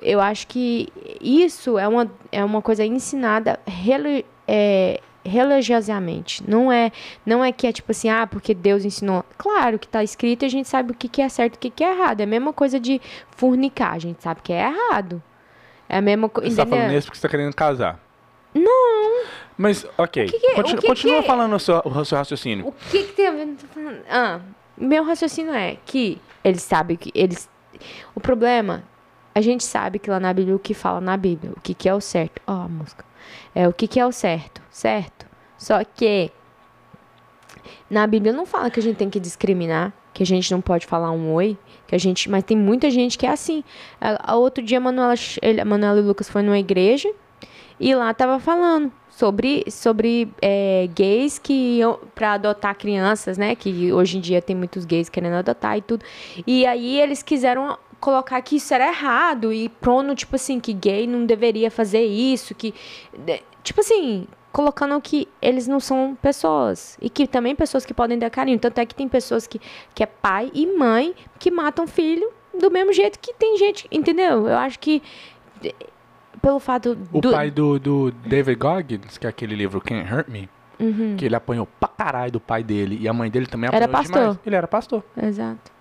[0.00, 0.88] Eu acho que
[1.20, 6.42] isso é uma, é uma coisa ensinada reli, é, religiosamente.
[6.48, 6.90] Não é,
[7.24, 9.24] não é que é tipo assim, ah, porque Deus ensinou.
[9.36, 11.60] Claro que tá escrito e a gente sabe o que, que é certo e o
[11.60, 12.20] que, que é errado.
[12.20, 13.00] É a mesma coisa de
[13.36, 15.22] fornicar, a gente sabe que é errado.
[15.88, 16.50] É a mesma coisa.
[16.50, 17.98] Você tá falando isso porque você tá querendo casar.
[18.54, 19.24] Não!
[19.56, 20.26] Mas, ok.
[20.26, 22.66] que o que continua que- falando o seu, o seu raciocínio.
[22.66, 23.48] O que, que tem a ver?
[24.08, 24.40] Ah,
[24.76, 27.48] meu raciocínio é que eles sabem que eles.
[28.14, 28.82] O problema,
[29.34, 31.88] a gente sabe que lá na Bíblia o que fala na Bíblia, o que, que
[31.88, 32.40] é o certo.
[32.46, 33.04] Ó, a música.
[33.54, 35.26] É o que, que é o certo, certo?
[35.58, 36.30] Só que
[37.88, 40.86] Na Bíblia não fala que a gente tem que discriminar, que a gente não pode
[40.86, 43.64] falar um oi, que a gente, mas tem muita gente que é assim.
[44.00, 47.12] A, a outro dia a Manuela, ele, a Manuela e o Lucas foi numa igreja
[47.78, 51.80] e lá tava falando sobre sobre é, gays que
[52.14, 53.54] para adotar crianças, né?
[53.54, 56.04] Que hoje em dia tem muitos gays querendo adotar e tudo.
[56.46, 61.06] E aí eles quiseram colocar que isso era errado e prono tipo assim que gay
[61.06, 62.74] não deveria fazer isso, que
[63.62, 66.98] tipo assim colocando que eles não são pessoas.
[67.00, 68.58] E que também pessoas que podem dar carinho.
[68.58, 69.60] Tanto é que tem pessoas que,
[69.94, 74.48] que é pai e mãe que matam filho do mesmo jeito que tem gente, entendeu?
[74.48, 75.02] Eu acho que
[76.42, 80.48] pelo fato O pai do, do David Goggins, que é aquele livro Can't Hurt Me,
[80.78, 81.14] uhum.
[81.16, 83.92] que ele apanhou pra caralho do pai dele e a mãe dele também apanhou era
[83.92, 84.20] pastor.
[84.20, 84.38] demais.
[84.44, 85.04] Ele era pastor.
[85.22, 85.79] Exato.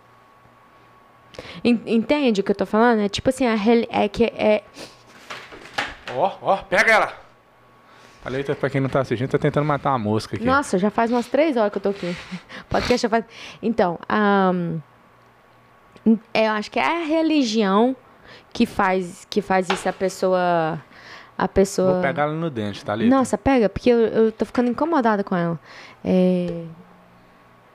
[1.64, 3.02] Entende o que eu tô falando?
[3.02, 3.56] É tipo assim, a,
[3.90, 4.64] é que é...
[6.16, 7.14] Ó, ó, pega ela!
[8.22, 10.44] Falei pra quem não tá assistindo, tá tentando matar uma mosca aqui.
[10.44, 12.16] Nossa, já faz umas três horas que eu tô aqui.
[12.68, 13.24] Podcast já faz.
[13.62, 14.82] Então, um,
[16.34, 17.96] eu acho que é a religião
[18.52, 20.82] que faz, que faz isso a pessoa.
[21.38, 21.94] A pessoa.
[21.94, 23.08] Vou pegar ela no dente, tá ali?
[23.08, 25.58] Nossa, pega, porque eu, eu tô ficando incomodada com ela.
[26.04, 26.66] É,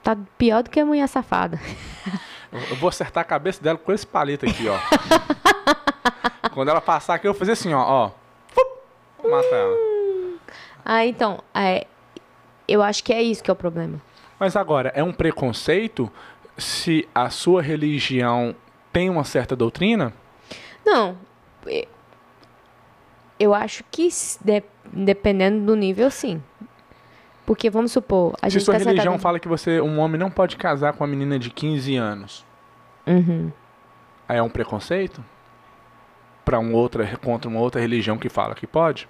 [0.03, 1.59] tá pior do que a mulher safada.
[2.69, 4.77] Eu vou acertar a cabeça dela com esse palito aqui, ó.
[6.53, 7.81] Quando ela passar aqui, eu vou fazer assim, ó.
[7.81, 8.11] ó.
[9.21, 9.75] Vou matar ela.
[10.85, 11.87] Ah, então, é,
[12.67, 14.01] eu acho que é isso que é o problema.
[14.39, 16.11] Mas agora, é um preconceito
[16.57, 18.55] se a sua religião
[18.91, 20.13] tem uma certa doutrina?
[20.85, 21.17] Não.
[23.39, 24.07] Eu acho que
[24.41, 26.41] de, dependendo do nível, sim.
[27.45, 29.21] Porque vamos supor, a se gente sua tá religião sentado...
[29.21, 32.45] fala que você, um homem não pode casar com uma menina de 15 anos.
[33.05, 33.51] Uhum.
[34.27, 35.23] Aí é um preconceito?
[36.43, 39.07] Para um outra contra uma outra religião que fala que pode?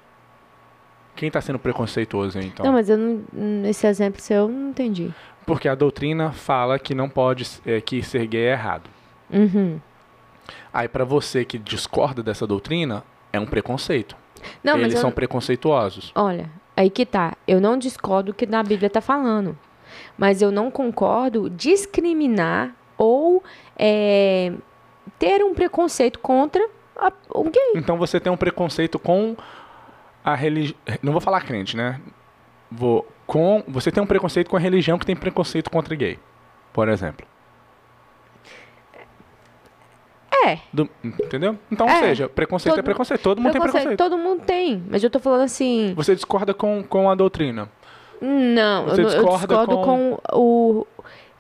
[1.15, 2.65] Quem está sendo preconceituoso aí, então?
[2.65, 5.13] Não, mas eu não, nesse exemplo seu eu não entendi.
[5.45, 8.89] Porque a doutrina fala que não pode, é, que ser gay é errado.
[9.31, 9.79] Uhum.
[10.73, 14.17] Aí para você que discorda dessa doutrina, é um preconceito.
[14.61, 15.15] Não, Eles são eu...
[15.15, 16.11] preconceituosos.
[16.15, 17.35] Olha, aí que tá.
[17.47, 19.57] Eu não discordo o que na Bíblia está falando.
[20.17, 23.43] Mas eu não concordo discriminar ou
[23.77, 24.53] é,
[25.19, 27.73] ter um preconceito contra a, o gay.
[27.75, 29.35] Então você tem um preconceito com
[30.23, 30.77] a religião.
[31.01, 32.01] Não vou falar crente, né?
[32.71, 36.19] Vou com você tem um preconceito com a religião que tem preconceito contra gay,
[36.73, 37.25] por exemplo.
[40.45, 40.59] É.
[40.73, 41.57] Do, entendeu?
[41.71, 41.93] Então, É.
[41.93, 43.21] ou seja, preconceito Todo- é preconceito.
[43.21, 43.97] Todo mundo tem preconceito.
[43.97, 44.83] Todo mundo tem.
[44.89, 45.93] Mas eu tô falando assim.
[45.95, 47.69] Você discorda com, com a doutrina.
[48.21, 50.87] Não, Você eu, eu discorda discordo com, o,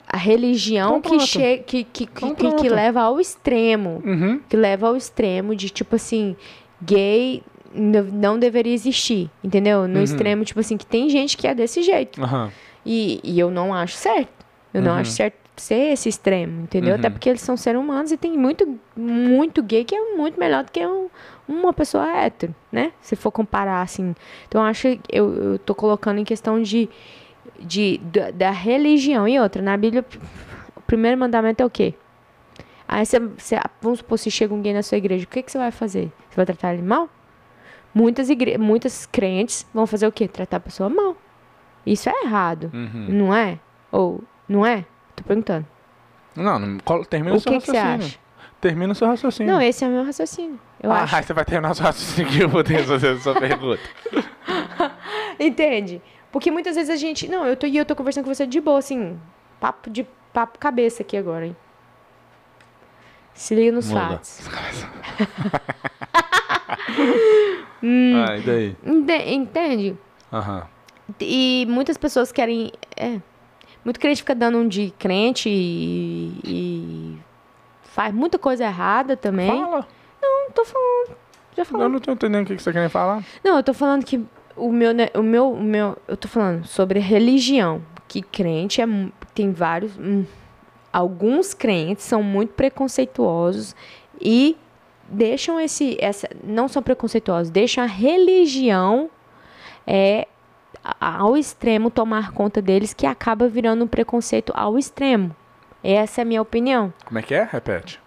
[0.07, 4.01] a religião Então que, che, que, que, que, Então que, que leva ao extremo.
[4.05, 4.39] Uhum.
[4.49, 6.35] Que leva ao extremo de, tipo assim,
[6.81, 7.41] gay
[7.73, 9.29] não deveria existir.
[9.43, 9.87] Entendeu?
[9.87, 10.03] No Uhum.
[10.03, 12.21] extremo, tipo assim, que tem gente que é desse jeito.
[12.21, 12.51] Aham.
[12.85, 14.29] E, e eu não acho certo.
[14.73, 14.99] Eu não Uhum.
[14.99, 16.93] acho certo ser esse extremo, entendeu?
[16.93, 16.99] Uhum.
[16.99, 20.63] Até porque eles são seres humanos e tem muito, muito gay que é muito melhor
[20.63, 21.09] do que um-
[21.47, 22.91] uma pessoa hétero, né?
[23.01, 24.13] Se for comparar, assim.
[24.47, 26.89] Então, eu acho que eu, eu tô colocando em questão de,
[27.59, 29.27] de, da, da religião.
[29.27, 30.03] E outra, na Bíblia,
[30.75, 31.93] o primeiro mandamento é o quê?
[32.87, 35.51] Aí você, você- vamos supor, se chega um gay na sua igreja, o que, que
[35.51, 36.11] você vai fazer?
[36.29, 37.09] Você vai tratar ele mal?
[37.93, 40.27] Muitas, igre muitas crentes vão fazer o quê?
[40.27, 41.15] Tratar a pessoa mal.
[41.85, 43.05] Isso é errado, Uhum.
[43.09, 43.57] não é?
[43.91, 44.85] Ou, não é?
[45.15, 45.65] Tô perguntando.
[46.35, 46.77] Não,
[47.09, 48.07] termina o o seu que, que você raciocínio.
[48.07, 48.19] acha?
[48.59, 49.53] Termina o seu raciocínio.
[49.53, 50.59] Não, esse é o meu raciocínio.
[50.81, 51.23] Eu ah, acho.
[51.23, 53.81] você vai terminar o seu raciocínio que eu vou ter a sua pergunta.
[55.39, 56.01] Entende?
[56.31, 57.27] Porque muitas vezes a gente.
[57.29, 59.19] Não, eu tô, e eu tô conversando com você de boa, assim.
[59.59, 61.55] Papo de papo cabeça aqui agora, hein?
[63.33, 64.01] Se liga nos Muda.
[64.01, 64.41] fatos.
[67.87, 68.75] Ah, e daí?
[68.83, 69.97] Ente- Entende?
[70.33, 70.67] Aham.
[71.19, 72.71] E muitas pessoas querem.
[72.95, 73.19] É.
[73.85, 77.17] Muito crente fica dando um de crente e, e
[77.83, 79.47] faz muita coisa errada também.
[79.47, 79.87] Fala.
[80.21, 81.17] Não tô falando.
[81.55, 81.93] Já Eu falando.
[81.93, 83.23] não tô entendendo o que você quer falar.
[83.43, 84.25] Não, eu tô falando que
[84.57, 88.87] o meu, o meu, o meu, eu tô falando sobre religião, que crente é
[89.33, 90.25] tem vários, hum,
[90.91, 93.75] alguns crentes são muito preconceituosos
[94.19, 94.57] e
[95.09, 99.09] deixam esse, essa, não são preconceituosos, deixam a religião
[99.85, 100.27] é
[100.99, 105.35] ao extremo tomar conta deles, que acaba virando um preconceito ao extremo.
[105.83, 106.93] Essa é a minha opinião.
[107.05, 107.47] Como é que é?
[107.51, 107.99] Repete.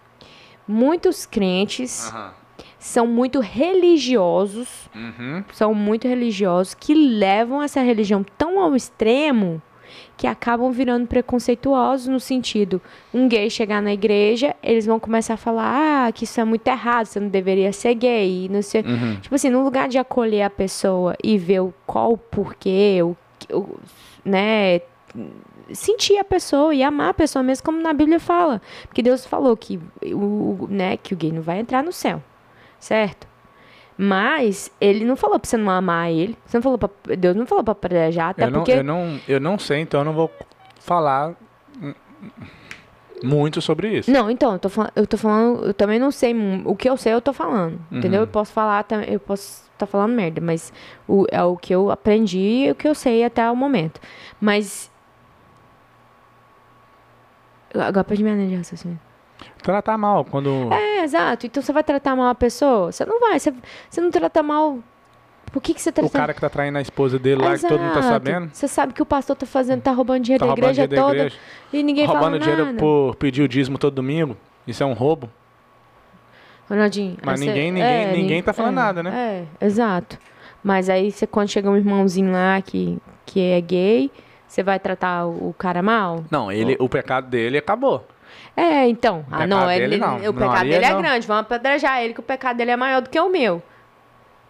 [0.67, 2.11] Muitos crentes
[2.77, 5.43] são muito religiosos Uhum.
[5.53, 9.61] são muito religiosos que levam essa religião tão ao extremo
[10.19, 12.81] que acabam virando preconceituosos no sentido
[13.13, 16.67] um gay chegar na igreja eles vão começar a falar ah que isso é muito
[16.67, 19.15] errado você não deveria ser gay não sei Uhum.
[19.21, 23.15] tipo assim no lugar de acolher a pessoa e ver o qual o porquê o,
[23.53, 23.79] o
[24.25, 24.81] né
[25.71, 28.59] sentir a pessoa e amar a pessoa mesmo, como na Bíblia fala.
[28.87, 32.21] Porque Deus falou que o, né, que o gay não vai entrar no céu,
[32.79, 33.27] certo?
[34.01, 36.37] Mas ele não falou pra você não amar ele.
[36.45, 38.71] Você não falou pra, Deus não falou pra prejar, até eu, não, porque...
[38.71, 40.31] eu, não, eu não sei, então eu não vou
[40.79, 41.35] falar
[43.21, 44.09] muito sobre isso.
[44.09, 46.33] Não, então, eu tô, falando, eu tô falando, eu também não sei,
[46.63, 48.21] o que eu sei eu tô falando, entendeu?
[48.21, 48.25] Uhum.
[48.25, 50.71] Eu posso falar, eu posso estar falando merda, mas
[51.05, 53.99] o, é o que eu aprendi e o que eu sei até o momento.
[54.39, 54.89] Mas...
[57.73, 59.08] Agora perdi minha linha de raciocínio.
[59.63, 60.71] Tratar mal quando.
[60.73, 61.45] É, exato.
[61.45, 62.91] Então você vai tratar mal a pessoa?
[62.91, 63.39] Você não vai.
[63.39, 63.53] Você,
[63.89, 64.79] você não trata mal.
[65.51, 67.67] Por que, que você trata O cara que tá traindo a esposa dele lá, que
[67.67, 68.13] todo mundo tá Exato.
[68.13, 68.49] sabendo.
[68.53, 71.01] Você sabe que o pastor tá fazendo, tá roubando dinheiro Tá da roubando igreja dinheiro
[71.03, 71.37] da toda igreja.
[71.73, 72.77] e ninguém roubando fala dinheiro nada.
[72.77, 74.37] por pedir o dízimo todo domingo.
[74.67, 75.27] Isso é um roubo.
[76.69, 77.17] Ronaldinho.
[77.23, 79.45] Mas ninguém- ninguém- ninguém nin- tá falando é, nada, né?
[79.61, 80.17] É, exato.
[80.63, 84.11] Mas aí você, quando chega um irmãozinho lá que, que é gay,
[84.47, 86.23] você vai tratar o, o cara mal?
[86.29, 88.05] Não, ele, o pecado dele acabou.
[88.59, 89.21] É, então.
[89.21, 90.17] O ah, não, pecado ele, dele não.
[90.17, 91.01] o Não, pecado ali dele é não.
[91.01, 91.25] grande.
[91.27, 93.63] Vamos apedrejar ele, que o pecado dele é maior do que o meu.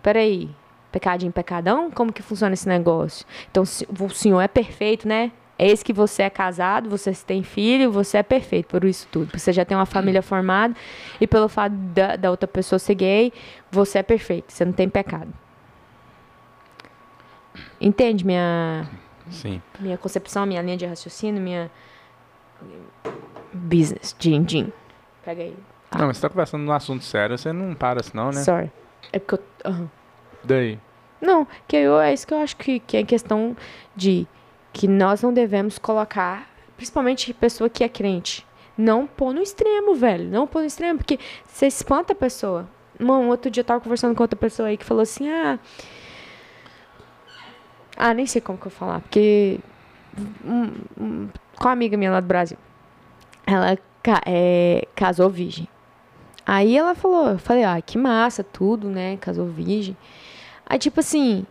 [0.02, 0.50] Peraí.
[0.91, 1.91] Pecadinho, pecadão?
[1.91, 3.24] Como que funciona esse negócio?
[3.52, 5.32] Então, o senhor é perfeito, né?
[5.60, 9.38] É esse que você é casado, você tem filho, você é perfeito por isso tudo.
[9.38, 10.74] Você já tem uma família formada
[11.22, 13.32] e pelo fato da, da outra pessoa ser gay,
[13.69, 14.52] você é perfeito.
[14.52, 15.32] Você não tem pecado.
[17.80, 18.89] Entende minha,
[19.30, 19.62] Sim.
[19.80, 21.69] minha concepção, minha linha de raciocínio, minha
[23.54, 24.74] business, din, din.
[25.24, 25.56] Pega aí.
[25.98, 28.43] Não, mas você tá conversando num assunto sério, você não para senão, né?
[28.43, 28.72] Sorry.
[29.12, 29.89] É porque eu...
[30.43, 30.80] Daí.
[31.19, 33.56] Não, que eu, é isso que eu acho que, que é questão
[33.95, 34.28] de
[34.72, 38.45] que nós não devemos colocar, principalmente pessoa que é crente,
[38.78, 40.30] não pôr no extremo, velho.
[40.30, 42.69] Não pôr no extremo, porque você espanta a pessoa.
[42.98, 45.60] Mano, outro dia eu tava conversando com outra pessoa aí que falou assim, ah...
[47.98, 49.60] Ah, nem sei como que eu vou falar, porque...
[50.45, 52.58] hum, hum, com uma amiga minha lá do Brasil.
[53.49, 53.77] Ela
[54.25, 55.67] é, casou virgem.
[56.45, 59.17] Aí ela falou, eu falei, ah, que massa, tudo, né?
[59.17, 59.95] Casou virgem.
[60.65, 61.45] Aí, tipo assim.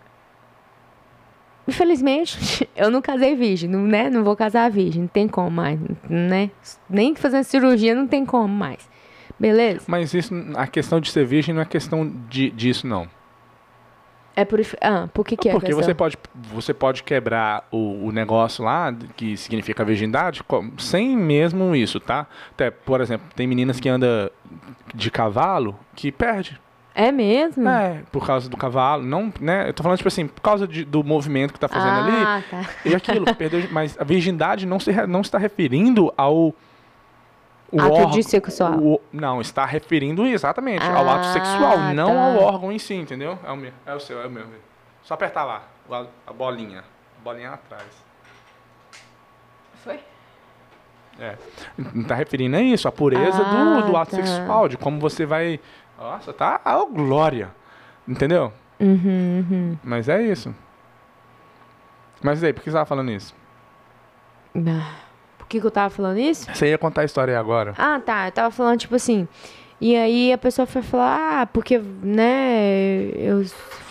[1.67, 4.09] Infelizmente, eu não casei virgem, não, né?
[4.09, 6.51] Não vou casar virgem, não tem como mais, né?
[6.89, 8.89] Nem fazendo cirurgia não tem como mais.
[9.39, 9.85] Beleza?
[9.87, 13.09] Mas isso, a questão de ser virgem não é questão de, disso, não.
[14.41, 14.61] É por.
[14.81, 15.53] Ah, por que, que é?
[15.53, 16.17] Porque você pode,
[16.55, 20.43] você pode quebrar o, o negócio lá, que significa virgindade,
[20.79, 22.25] sem mesmo isso, tá?
[22.53, 24.31] Até, por exemplo, tem meninas que andam
[24.95, 26.61] de cavalo que perde.
[26.95, 27.69] É mesmo?
[27.69, 29.03] É, por causa do cavalo.
[29.05, 29.69] Não, né?
[29.69, 32.17] Eu tô falando, tipo assim, por causa de- do movimento que tá fazendo ali.
[32.25, 32.63] ah, tá.
[32.85, 33.65] E aquilo, perdeu.
[33.73, 36.55] Mas a virgindade não se não está referindo ao.
[37.71, 38.79] O Ato órgão- de sexual.
[38.79, 42.21] o- não, está referindo exatamente ao ato Ah, sexual, não tá.
[42.25, 43.39] ao órgão em si, entendeu?
[43.45, 44.47] É o meu, é o seu, é o meu.
[45.03, 45.63] Só apertar lá,
[46.27, 46.81] a, bolinha.
[46.81, 47.85] A bolinha atrás.
[49.85, 50.01] Foi?
[51.19, 51.37] É.
[51.77, 54.17] Não tá referindo a isso, a pureza Ah, do, do ato tá.
[54.25, 55.59] sexual, de como você vai.
[55.99, 57.51] Nossa, tá a glória.
[58.07, 58.53] Entendeu?
[58.81, 59.79] Uhum, uhum.
[59.83, 60.55] Mas é isso.
[62.23, 63.35] Mas e aí, por que você tava falando isso?
[64.57, 65.08] Ah, Por
[65.49, 66.47] que, que eu tava falando isso?
[66.53, 67.75] Você ia contar a história aí agora.
[67.79, 68.27] Ah, tá.
[68.29, 69.27] Eu tava falando, tipo assim.
[69.81, 73.45] E aí a pessoa foi falar, ah, porque, né, eu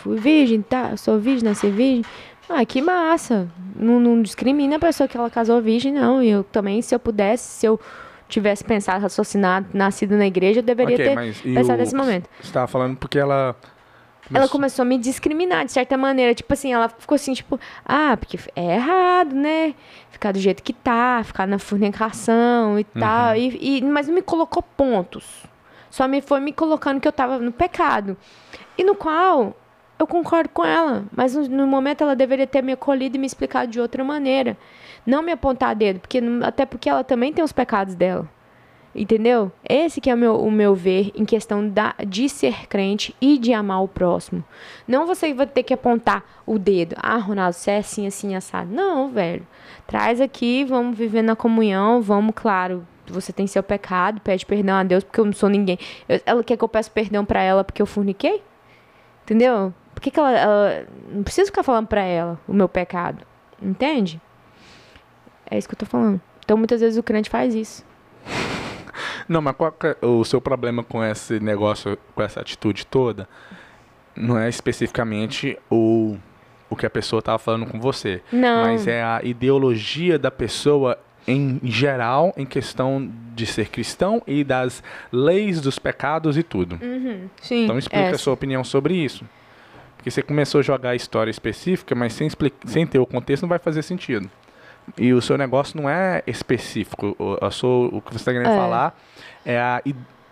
[0.03, 0.89] fui virgem, tá?
[0.91, 2.03] Eu sou virgem, nasci virgem.
[2.49, 3.47] Ah, que massa.
[3.75, 6.21] Não, não discrimina a pessoa que ela casou virgem, não.
[6.23, 7.79] E eu também, se eu pudesse, se eu
[8.29, 12.29] tivesse pensado, raciocinado, nascido na igreja, eu deveria Ok, ter pensado o- nesse momento.
[12.41, 13.55] Você tava falando porque ela.
[14.33, 16.33] Ela começou a me discriminar, de certa maneira.
[16.33, 19.73] Tipo assim, ela ficou assim, tipo, ah, porque é errado, né?
[20.11, 23.35] Ficar do jeito que tá, ficar na fornicação e tal.
[23.35, 25.43] E, e- mas não me colocou pontos.
[25.89, 28.17] Só me foi me colocando que eu tava no pecado.
[28.77, 29.55] E no qual
[29.99, 31.05] eu concordo com ela.
[31.15, 34.57] Mas no, no momento ela deveria ter me acolhido e me explicado de outra maneira.
[35.05, 38.27] Não me apontar dedo, porque, até porque ela também tem os pecados dela.
[38.99, 39.51] Entendeu?
[39.67, 43.37] Esse que é o meu, o meu ver em questão da, de ser crente e
[43.37, 44.43] de amar o próximo.
[44.87, 46.95] Não você vai ter que apontar o dedo.
[46.99, 48.73] Ah, Ronaldo, você é assim, assim, assado.
[48.73, 49.45] Não, velho.
[49.85, 54.83] Traz aqui, vamos viver na comunhão, vamos, claro, você tem seu pecado, pede perdão a
[54.83, 55.77] Deus porque eu não sou ninguém.
[56.09, 58.41] Eu- ela quer que eu peça perdão pra ela porque eu forniquei?
[59.23, 59.71] Entendeu?
[59.93, 63.23] Por que, que ela, ela- Não preciso ficar falando pra ela o meu pecado.
[63.61, 64.19] Entende?
[65.49, 66.19] É isso que eu tô falando.
[66.43, 67.85] Então, muitas vezes o crente faz isso.
[69.27, 73.27] Não, mas qual é o seu problema com esse negócio, com essa atitude toda?
[74.15, 76.17] Não é especificamente o,
[76.69, 78.21] o que a pessoa estava falando com você.
[78.31, 78.63] Não.
[78.63, 84.81] Mas é a ideologia da pessoa em geral, em questão de ser cristão e das
[85.11, 86.79] leis dos pecados e tudo.
[86.81, 87.65] Uhum, sim.
[87.65, 89.25] Então explica é, a sua opinião sobre isso.
[89.97, 92.29] Porque você começou a jogar a história específica, mas sem,
[92.65, 94.29] sem ter o contexto não vai fazer sentido.
[94.97, 97.15] E o seu negócio não é específico.
[97.19, 98.55] O, sua, o que você está querendo É.
[98.55, 98.99] falar
[99.45, 99.81] é a,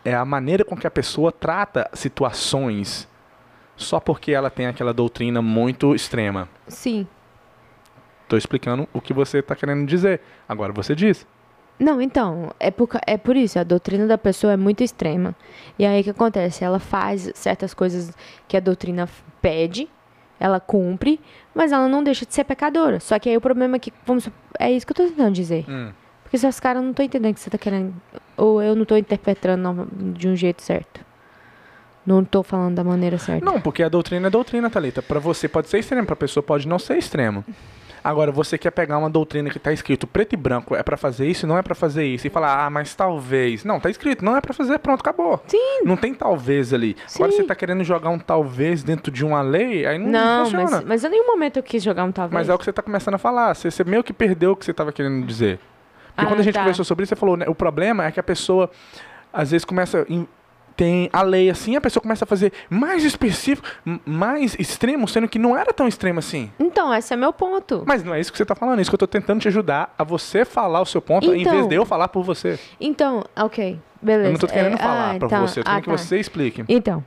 [0.04, 3.08] é a maneira com que a pessoa trata situações
[3.76, 6.48] só porque ela tem aquela doutrina muito extrema.
[6.68, 7.08] Sim.
[8.24, 10.22] Estou explicando o que você está querendo dizer.
[10.48, 11.28] Agora você diz.
[11.78, 15.36] Não, então, é por, é por isso, a doutrina da pessoa é muito extrema.
[15.78, 16.64] E aí o que acontece?
[16.64, 18.14] Ela faz certas coisas
[18.48, 19.10] que a doutrina
[19.42, 19.90] pede,
[20.40, 21.20] ela cumpre,
[21.54, 23.00] mas ela não deixa de ser pecadora.
[23.00, 25.66] Só que aí o problema é que, vamos, é isso que eu tô tentando dizer.
[25.70, 25.92] Hum.
[26.24, 27.94] Porque se os caras não estão entendendo o que você tá querendo,
[28.36, 31.02] ou eu não tô interpretando de um jeito certo.
[32.06, 33.44] Não tô falando da maneira certa.
[33.44, 35.02] Não, porque a doutrina é doutrina, Thalita.
[35.02, 37.44] Para você pode ser extremo, para a pessoa pode não ser extremo.
[38.08, 41.26] Agora, você quer pegar uma doutrina que está escrito preto e branco, é para fazer
[41.28, 43.66] isso, não é para fazer isso, e falar, ah, mas talvez.
[43.66, 45.42] Não, tá escrito, não é para fazer, pronto, acabou.
[45.48, 45.82] Sim.
[45.84, 46.96] Não tem talvez ali.
[47.16, 47.38] Agora Sim.
[47.38, 50.64] você tá querendo jogar um talvez dentro de uma lei, aí não, Não, funciona.
[50.64, 52.48] mas, Mas, mas em nenhum momento eu quis jogar um talvez.
[52.48, 53.56] é o que você tá começando a falar.
[53.56, 55.58] Você, você meio que perdeu o que você tava querendo dizer.
[56.16, 56.60] Porque Ah, quando a gente tá.
[56.60, 58.70] conversou sobre isso, você falou, né, o problema é que a pessoa,
[59.34, 60.06] às vezes, começa.
[60.76, 63.68] Em- tem a lei assim, a pessoa começa a fazer mais específico,
[64.06, 66.52] mais extremo, sendo que não era tão extremo assim.
[66.60, 67.84] Então, esse é meu ponto.
[67.88, 69.48] Mas não é isso que você tá falando, é isso que eu tô tentando te
[69.48, 71.54] ajudar a você falar o seu ponto, em Então.
[71.54, 72.60] vez de eu falar por você.
[72.80, 74.28] Então, ok, beleza.
[74.30, 75.98] Eu não tô querendo É, falar ah, pra então, você, eu tô ah, que tá.
[75.98, 76.66] você explique.
[76.68, 77.04] Então,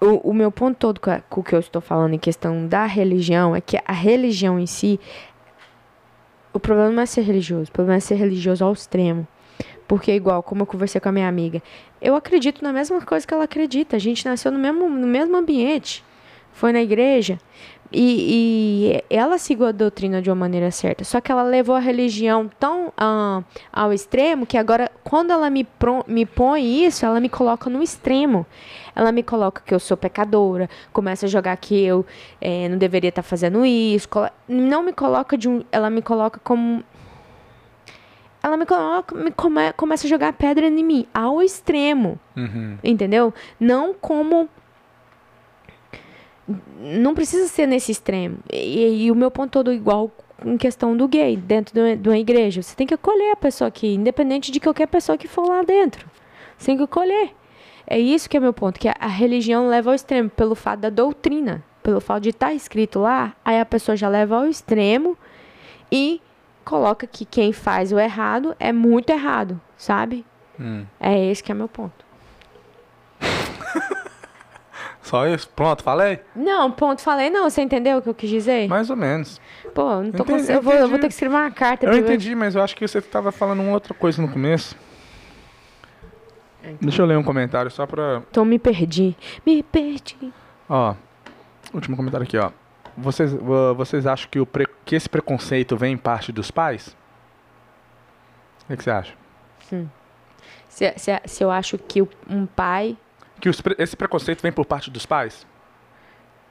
[0.00, 3.54] o, o meu ponto todo com o que eu estou falando em questão da religião
[3.54, 4.98] é que a religião em si.
[6.52, 9.26] O problema não é ser religioso, o problema é ser religioso ao extremo.
[9.86, 11.62] Porque, igual, como eu conversei com a minha amiga,
[12.00, 13.96] eu acredito na mesma coisa que ela acredita.
[13.96, 16.04] A gente nasceu no mesmo, no mesmo ambiente.
[16.52, 17.38] Foi na igreja.
[17.90, 21.04] E, e ela seguiu a doutrina de uma maneira certa.
[21.04, 25.64] Só que ela levou a religião tão ah, ao extremo que agora, quando ela me,
[25.64, 28.44] pro- me põe isso, ela me coloca no extremo.
[28.94, 32.04] Ela me coloca que eu sou pecadora, começa a jogar que eu
[32.40, 34.08] eh, não deveria estar fazendo isso.
[34.46, 35.62] Não me coloca de um.
[35.72, 36.82] Ela me coloca como.
[38.42, 42.18] Ela me coloca, me come- começa a jogar pedra em mim, ao extremo.
[42.36, 42.78] Uhum.
[42.84, 43.34] Entendeu?
[43.58, 44.48] Não como.
[46.80, 48.38] Não precisa ser nesse extremo.
[48.52, 50.10] E, e o meu ponto todo igual
[50.44, 52.62] em questão do gay, dentro de uma- de uma igreja.
[52.62, 56.08] Você tem que acolher a pessoa aqui, independente de qualquer pessoa que for lá dentro.
[56.56, 57.34] Você tem que acolher.
[57.86, 60.80] É isso que é meu ponto, que a, a religião leva ao extremo, pelo fato
[60.80, 61.62] da doutrina.
[61.82, 65.16] Pelo fato de estar escrito lá, aí a pessoa já leva ao extremo
[65.90, 66.20] e
[66.68, 70.22] coloca que quem faz o errado é muito errado, sabe?
[70.60, 70.84] Hum.
[71.00, 72.04] É esse que é meu ponto.
[75.00, 75.48] Só isso?
[75.48, 76.20] Pronto, falei?
[76.36, 78.68] Não, ponto, falei não, você entendeu o que eu quis dizer?
[78.68, 79.40] Mais ou menos.
[79.74, 81.86] Pô, não tô Entendi, eu, vou, eu vou ter que escrever uma carta.
[81.86, 84.76] Eu entendi, mas eu acho que você estava falando uma outra coisa no começo.
[86.82, 88.22] Deixa eu ler um comentário só pra.
[88.30, 89.16] Então me perdi.
[89.46, 90.30] Me perdi.
[90.68, 90.94] Ó.
[91.72, 92.50] Último comentário aqui, ó.
[93.00, 96.96] Vocês, vo- vocês acham que, o pre- que esse preconceito vem em parte dos pais?
[98.68, 99.14] O que, você acha?
[100.68, 102.96] Se, se, se eu acho que um pai.
[103.40, 105.46] Que os esse preconceito vem por parte dos pais?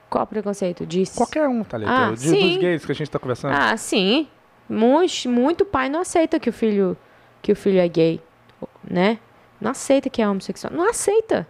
[0.10, 0.86] Qual preconceito?
[0.86, 1.16] Disso?
[1.18, 2.12] Qualquer um, tá ligado?
[2.12, 2.50] Ah, De- sim.
[2.50, 3.54] dos gays que a gente tá conversando.
[3.54, 4.28] Ah, sim.
[4.70, 6.98] Muito, muito pai não aceita que o filho
[7.42, 8.22] que o filho é gay,
[8.90, 9.20] né?
[9.62, 10.74] Não aceita que é homossexual.
[10.74, 11.48] Não aceita.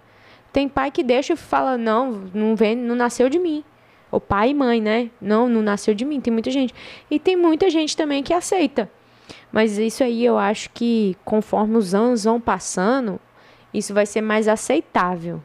[0.51, 3.63] Tem pai que deixa e fala, não, não vem, não nasceu de mim.
[4.11, 5.09] O pai e mãe, né?
[5.21, 6.21] Não, não nasceu de mim.
[6.21, 6.73] Tem muita gente.
[7.09, 8.89] E tem muita gente também que aceita.
[9.51, 13.19] Mas isso aí eu acho que conforme os anos vão passando,
[13.73, 15.41] isso vai ser mais aceitável.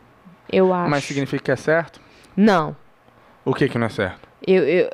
[0.51, 0.91] Eu acho.
[0.91, 2.01] Mas significa que é certo?
[2.37, 2.77] Não.
[3.45, 4.29] O que que não é certo?
[4.47, 4.91] Eu, eu,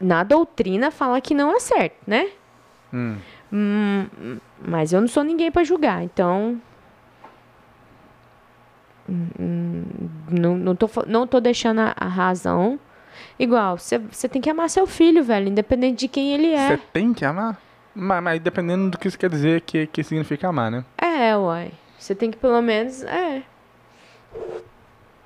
[0.00, 2.28] na doutrina fala que não é certo, né?
[2.92, 3.16] Hum.
[3.52, 4.06] Hum,
[4.66, 6.60] mas eu não sou ninguém pra julgar, então.
[9.08, 9.84] Hum, hum,
[10.30, 12.78] Não, não, tô, não tô deixando a, a razão.
[13.38, 16.80] Igual, você tem que amar seu filho, velho, independente de quem ele Você é.
[16.92, 17.60] tem que amar?
[17.94, 20.84] Mas, mas dependendo do que isso quer dizer, que, que significa amar, né?
[20.96, 21.72] É, uai.
[21.98, 23.02] Você tem que pelo menos.
[23.02, 23.42] É.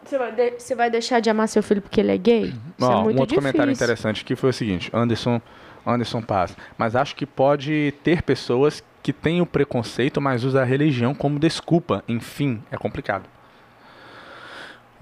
[0.04, 2.44] Você vai, de- você vai deixar de amar seu filho porque ele é gay?
[2.46, 3.84] Isso Ó, é um outro comentário difícil.
[3.84, 5.40] interessante aqui foi o seguinte, Anderson,
[5.86, 6.56] Anderson Paz.
[6.76, 11.38] Mas acho que pode ter pessoas que têm o preconceito, mas usa a religião como
[11.38, 12.02] desculpa.
[12.08, 13.24] Enfim, é complicado.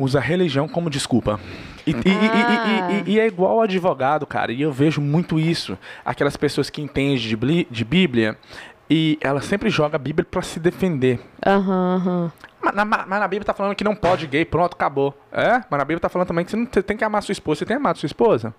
[0.03, 1.38] Usa religião como desculpa.
[1.86, 1.98] E, Ah.
[3.05, 4.51] e- e- e é igual advogado, cara.
[4.53, 5.76] E eu vejo muito isso.
[6.05, 8.36] Aquelas pessoas que entendem de, de Bíblia
[8.88, 11.20] e ela sempre joga a Bíblia pra se defender.
[11.46, 12.32] Aham, aham.
[12.62, 15.14] Mas na, mas na Bíblia tá falando que não pode gay, pronto, acabou.
[15.32, 15.62] É?
[15.70, 17.59] Mas na Bíblia tá falando também que você, não, você tem que amar sua esposa.
[17.61, 18.55] Você tem amado sua esposa?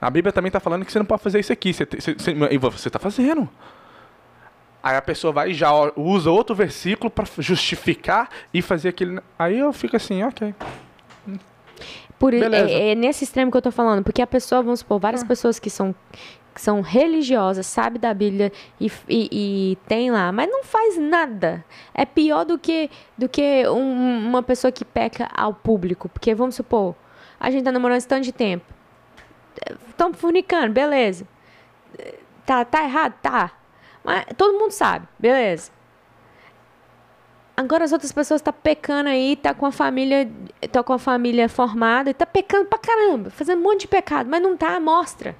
[0.00, 1.72] A Bíblia também tá falando que você não pode fazer isso aqui.
[1.72, 3.48] Você, você- você- e você tá fazendo.
[4.88, 9.20] Aí a pessoa vai e já usa outro versículo pra justificar e fazer aquele.
[9.38, 10.54] Aí eu fico assim, ok.
[12.18, 12.70] Por, Beleza.
[12.70, 15.00] é, é nesse extremo que eu tô falando, porque a pessoa, vamos supor, Ah.
[15.00, 15.94] várias pessoas que são
[16.54, 19.28] que são religiosas, sabe da Bíblia e, e,
[19.72, 21.64] e tem lá, mas não faz nada.
[21.94, 26.08] É pior do que, do que um- uma pessoa que peca ao público.
[26.08, 26.96] Porque, vamos supor,
[27.38, 28.64] a gente tá namorando esse tanto de tempo.
[29.88, 31.28] Estamos fornicando, beleza.
[32.44, 33.14] Tá, tá errado?
[33.22, 33.52] Tá.
[34.08, 35.70] Mas todo mundo sabe, beleza.
[37.56, 40.30] Agora as outras pessoas tá pecando aí, tá com a família,
[40.70, 44.28] tá com a família formada e tá pecando pra caramba, fazendo um monte de pecado,
[44.30, 45.34] mas não tá à mostra.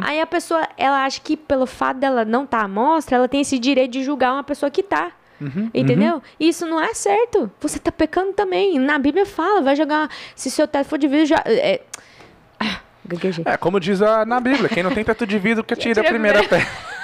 [0.00, 3.40] Aí a pessoa, ela acha que pelo fato dela não tá à mostra, ela tem
[3.42, 5.12] esse direito de julgar uma pessoa que tá.
[5.72, 6.20] Entendeu?
[6.40, 7.48] E Isso não é certo.
[7.60, 8.76] Você tá pecando também.
[8.80, 10.10] Na Bíblia fala, vai jogar.
[10.34, 11.42] Se seu teto for de vidro, já.
[11.46, 11.80] É...
[12.58, 13.44] Ah, gaguejei.
[13.46, 16.04] É, como diz a- na Bíblia, quem não tem teto de vidro que atira a
[16.04, 16.66] primeira pedra.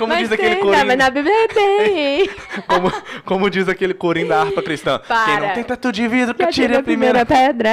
[0.00, 2.30] Como Mas diz aquele tem, corinho, Mas na Bíblia tem.
[2.66, 2.92] como,
[3.26, 4.98] como diz aquele corinho da harpa cristã.
[4.98, 5.46] Quem Para.
[5.48, 7.70] não tem teto de vidro que atire a primeira pedra.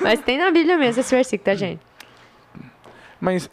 [0.00, 1.80] Mas tem na Bíblia mesmo esse versículo, tá, gente?
[3.20, 3.48] Mas.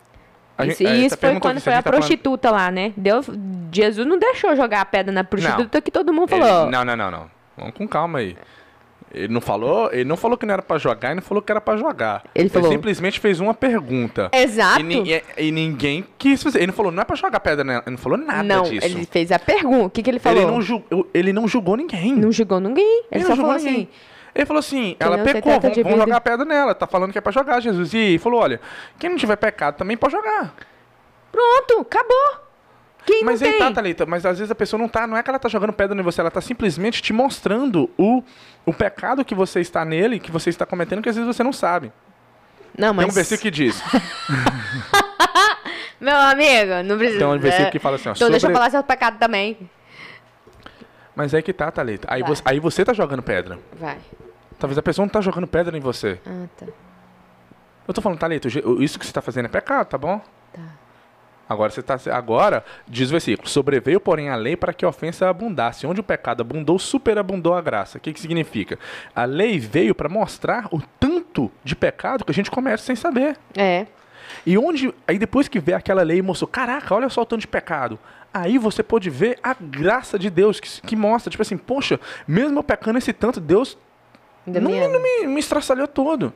[0.57, 2.71] a Isso, gente- é, isso tá foi quando foi gente a tá falando- prostituta lá,
[2.71, 2.93] né?
[2.97, 3.27] Deus,
[3.71, 6.69] Jesus não deixou jogar a pedra na prostituta que todo mundo Ele- falou.
[6.71, 7.32] não, não, não, não.
[7.55, 8.36] Vamos com calma aí.
[9.14, 11.51] Ele não falou, ele não falou que não era pra jogar, ele não falou que
[11.51, 12.24] era pra jogar.
[12.34, 12.72] Ele falou.
[12.72, 14.30] simplesmente fez uma pergunta.
[14.32, 14.80] Exato.
[14.80, 16.59] E, ni- e- e ninguém quis fazer.
[16.59, 17.84] Ele não falou, não é pra jogar pedra nela.
[17.86, 18.86] Ele não falou nada não, disso.
[18.86, 19.88] ele fez a pergunta.
[19.88, 20.41] O que, que ele falou?
[20.41, 22.14] Ele não, julgou, ele não julgou ninguém.
[22.16, 23.03] Não julgou ninguém.
[23.12, 23.74] Ele, Ele só falou ninguém.
[23.74, 23.88] assim.
[24.34, 26.74] Ele falou assim, ela pecou, vamos, vamos jogar pedra nela.
[26.74, 27.93] Tá falando que é pra jogar, Jesus.
[27.93, 28.62] E ele falou, olha,
[28.97, 30.55] quem não tiver pecado também pode jogar.
[31.32, 32.45] Pronto, acabou.
[33.05, 33.59] Quem Mas não aí tem?
[33.67, 35.73] tá, Thalita, mas às vezes a pessoa não tá, não é que ela tá jogando
[35.73, 38.23] pedra em você, ela tá simplesmente te mostrando o,
[38.65, 41.51] o pecado que você está nele, que você está cometendo, que às vezes você não
[41.53, 41.91] sabe.
[42.77, 43.05] Não, mas...
[43.05, 43.81] Tem um versículo que diz.
[45.99, 47.19] Meu amigo, não precisa...
[47.19, 49.69] Tem um versículo que fala assim, ó, Então deixa eu sobre- falar seu pecado também.
[51.15, 52.07] Mas é que tá, Thalita.
[52.09, 52.29] Aí Vai.
[52.29, 53.59] você, aí você tá jogando pedra.
[53.73, 53.97] Vai.
[54.57, 56.19] Talvez a pessoa não tá jogando pedra em você.
[56.25, 56.65] Ah, tá.
[57.87, 60.19] Eu tô falando, Thalita, isso que você tá fazendo é pecado, tá bom?
[60.53, 60.61] Tá.
[61.51, 61.99] Agora você tá.
[62.13, 65.85] Agora, diz o versículo, sobreveio, porém, a lei para que a ofensa abundasse.
[65.85, 67.97] Onde o pecado abundou, superabundou a graça.
[67.97, 68.79] O que, que significa?
[69.13, 73.37] A lei veio para mostrar o tanto de pecado que a gente comete sem saber.
[73.57, 73.85] É.
[74.45, 74.93] E onde.
[75.05, 77.99] Aí depois que vê aquela lei e mostrou, caraca, olha só o tanto de pecado.
[78.33, 82.57] Aí você pode ver a graça de Deus, que, que mostra, tipo assim, poxa, mesmo
[82.59, 83.77] eu pecando esse tanto, Deus
[84.45, 86.33] não, não me, me estraçalhou todo.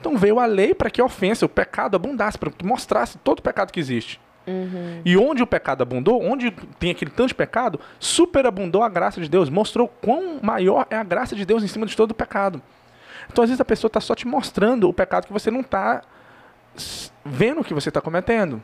[0.00, 3.38] Então veio a lei para que a ofensa, o pecado abundasse, para que mostrasse todo
[3.38, 4.20] o pecado que existe.
[4.46, 5.02] Uhum.
[5.04, 9.28] E onde o pecado abundou, onde tem aquele tanto de pecado, superabundou a graça de
[9.28, 12.62] Deus, mostrou quão maior é a graça de Deus em cima de todo o pecado.
[13.30, 16.02] Então às vezes a pessoa está só te mostrando o pecado que você não está
[17.24, 18.62] vendo que você está cometendo.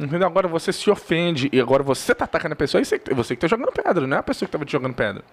[0.00, 0.26] Entendeu?
[0.26, 3.44] Agora você se ofende e agora você está atacando a pessoa e você, você que
[3.44, 5.24] está jogando pedra, não é a pessoa que estava te jogando pedra.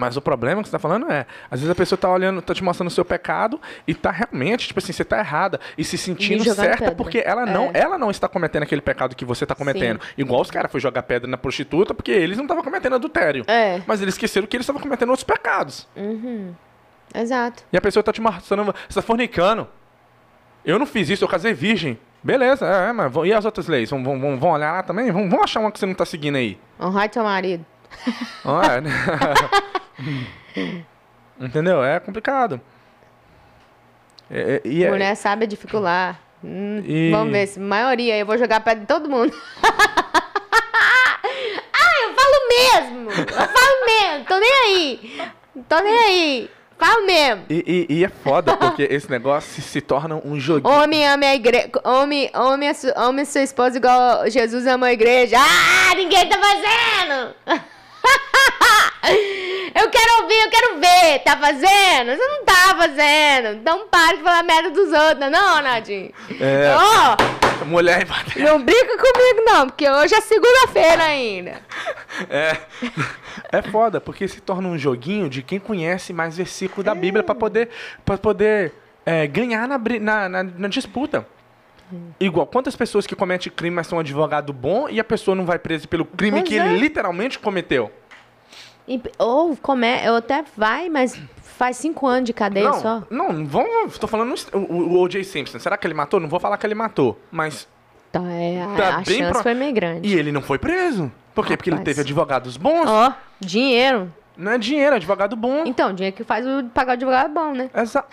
[0.00, 2.54] Mas o problema que você tá falando é, às vezes a pessoa tá olhando, tá
[2.54, 5.98] te mostrando o seu pecado e tá realmente, tipo assim, você tá errada e se
[5.98, 6.94] sentindo jogando certa pedra.
[6.94, 7.80] porque ela não, É.
[7.80, 10.00] ela não está cometendo aquele pecado que você tá cometendo.
[10.16, 13.44] Igual os caras foram jogar pedra na prostituta porque eles não estavam cometendo adultério.
[13.46, 13.82] É.
[13.86, 15.86] Mas eles esqueceram que eles estavam cometendo outros pecados.
[17.14, 17.64] Exato.
[17.72, 19.68] E a pessoa tá te mostrando, você tá fornicando.
[20.64, 21.98] Eu não fiz isso, eu casei virgem.
[22.22, 23.88] Beleza, é, mas e as outras leis?
[23.90, 25.10] Vão, vão, vão- olhar lá também?
[25.10, 26.58] Vão, vão achar uma que você não tá seguindo aí.
[26.78, 27.64] Honrar seu marido.
[31.40, 31.82] Entendeu?
[31.82, 32.60] É complicado.
[34.30, 36.18] É- é- e é- Mulher sabe dificultar.
[36.42, 38.16] Hum, E- Vamos ver se maioria.
[38.16, 39.32] Eu vou jogar em todo mundo.
[39.62, 41.20] ah,
[42.04, 43.10] eu falo mesmo.
[43.10, 44.24] Eu falo mesmo.
[44.26, 45.22] Tô nem aí.
[45.68, 46.50] Tô nem aí.
[46.78, 47.44] Falo mesmo.
[47.50, 50.72] E, e- e é foda, porque esse negócio se, se torna um joguinho.
[50.74, 51.70] Homem ama a igreja.
[51.84, 55.36] Homem, homem, a su- homem sua esposa igual Jesus ama a igreja.
[55.38, 57.34] Ah, ninguém tá fazendo.
[59.72, 61.20] Eu quero ouvir, eu quero ver.
[61.20, 62.16] Tá fazendo?
[62.16, 63.56] Você não tá fazendo.
[63.56, 66.12] Então para de falar merda dos outros, não, Nadinho.
[66.40, 66.74] É.
[66.76, 67.16] Ó,
[67.64, 68.42] Mulher bater.
[68.44, 71.60] não brinca comigo, não, porque hoje é segunda-feira ainda.
[72.28, 72.56] É.
[73.50, 77.34] É foda, porque se torna um joguinho de quem conhece mais versículo da Bíblia pra
[77.34, 77.70] poder,
[78.04, 78.74] pra poder
[79.06, 81.26] é, ganhar na, na, na, na disputa.
[82.18, 85.44] Igual, quantas pessoas que cometem crime, mas são um advogado bom e a pessoa não
[85.44, 86.66] vai presa pelo crime Pois que é.
[86.66, 87.90] ele literalmente cometeu?
[88.88, 93.02] E- Ou come, eu até vai, mas faz cinco anos de cadeia não, só.
[93.10, 95.22] não, vamos, tô falando o, o, o O.J.
[95.24, 95.58] Simpson.
[95.58, 96.18] Será que ele matou?
[96.18, 97.68] Não vou falar que ele matou, mas
[98.08, 100.08] Então, é, a, Tá a bem chance pro- foi meio grande.
[100.08, 101.12] e ele não foi preso.
[101.34, 101.56] Por quê?
[101.56, 101.94] Porque ele Rapaz.
[101.96, 102.88] teve advogados bons.
[102.88, 104.12] Ó, dinheiro.
[104.36, 105.62] Não é dinheiro, é advogado bom.
[105.66, 107.70] Então, dinheiro que faz o pagar o advogado é bom, né?
[107.74, 108.04] Exa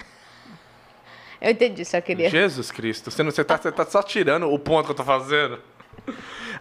[1.42, 2.30] Eu entendi, só queria.
[2.30, 5.04] Jesus Cristo, você, não, você, tá, você tá só tirando o ponto que eu tô
[5.04, 5.60] fazendo.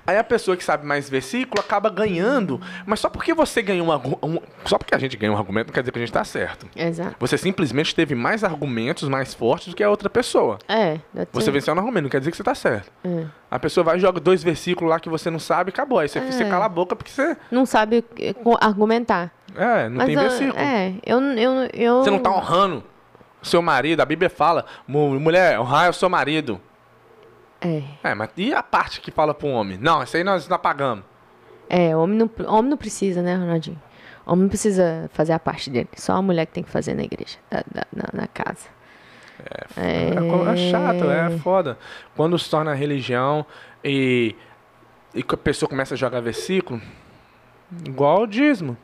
[0.06, 4.26] Aí a pessoa que sabe mais versículo acaba ganhando, mas só porque você ganhou um,
[4.34, 6.24] um- Só porque a gente ganhou um argumento não quer dizer que a gente tá
[6.24, 6.66] certo.
[6.76, 7.16] Exato.
[7.18, 10.58] Você simplesmente teve mais argumentos mais fortes do que a outra pessoa.
[10.68, 10.98] É.
[11.32, 12.90] Você venceu no argumento, não quer dizer que você tá certo.
[13.04, 13.24] É.
[13.50, 15.98] A pessoa vai e joga dois versículos lá que você não sabe e acabou.
[15.98, 16.48] Aí você, você É.
[16.48, 17.36] cala a boca porque você.
[17.50, 19.32] Não sabe eh, argumentar.
[19.56, 20.58] É, não Mas tem eu- versículo.
[20.58, 22.04] É, eu, eu, eu...
[22.04, 22.84] Você não tá honrando
[23.46, 24.00] seu marido.
[24.00, 26.60] A Bíblia fala, "Mu- mulher, honrar é o seu marido.
[27.60, 29.78] É, É, mas e a parte que fala pro homem?
[29.80, 31.04] Não, isso aí nós não apagamos.
[31.68, 33.80] é homem, não, homem não precisa, né, Ronaldinho?
[34.26, 35.88] Homem não precisa fazer a parte dele.
[35.96, 38.68] Só a mulher que tem que fazer na igreja, da- da- na, na casa.
[39.76, 41.78] É, co- é chato, é foda.
[42.16, 43.44] Quando se torna religião
[43.84, 44.34] e,
[45.14, 46.80] e a pessoa começa a jogar versículo,
[47.86, 48.76] igual o dízimo.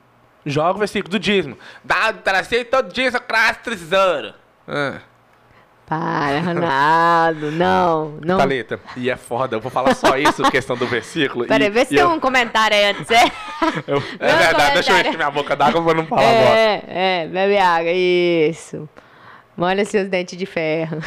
[0.45, 1.57] Joga o versículo do dízimo.
[1.85, 4.35] Dá, tracei todo dízimo, crasse tesouro.
[4.69, 5.01] Ah,
[5.87, 7.51] Para, Ronaldo.
[7.53, 8.39] Não, não.
[8.39, 11.47] Thalita, e é foda, eu vou falar só isso, questão do versículo.
[11.47, 13.11] Peraí, vê se tem eu- um comentário aí antes.
[13.11, 13.25] É,
[13.87, 15.09] eu- é verdade, deixa eu comentário.
[15.09, 16.59] encher minha boca d'água pra não falar agora.
[16.59, 18.89] é, é, bebe água, isso.
[19.57, 20.99] Molha seus dentes de ferro.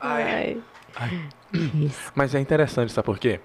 [0.00, 0.60] Ai.
[1.52, 2.10] Isso.
[2.14, 3.40] Mas é interessante, sabe por quê?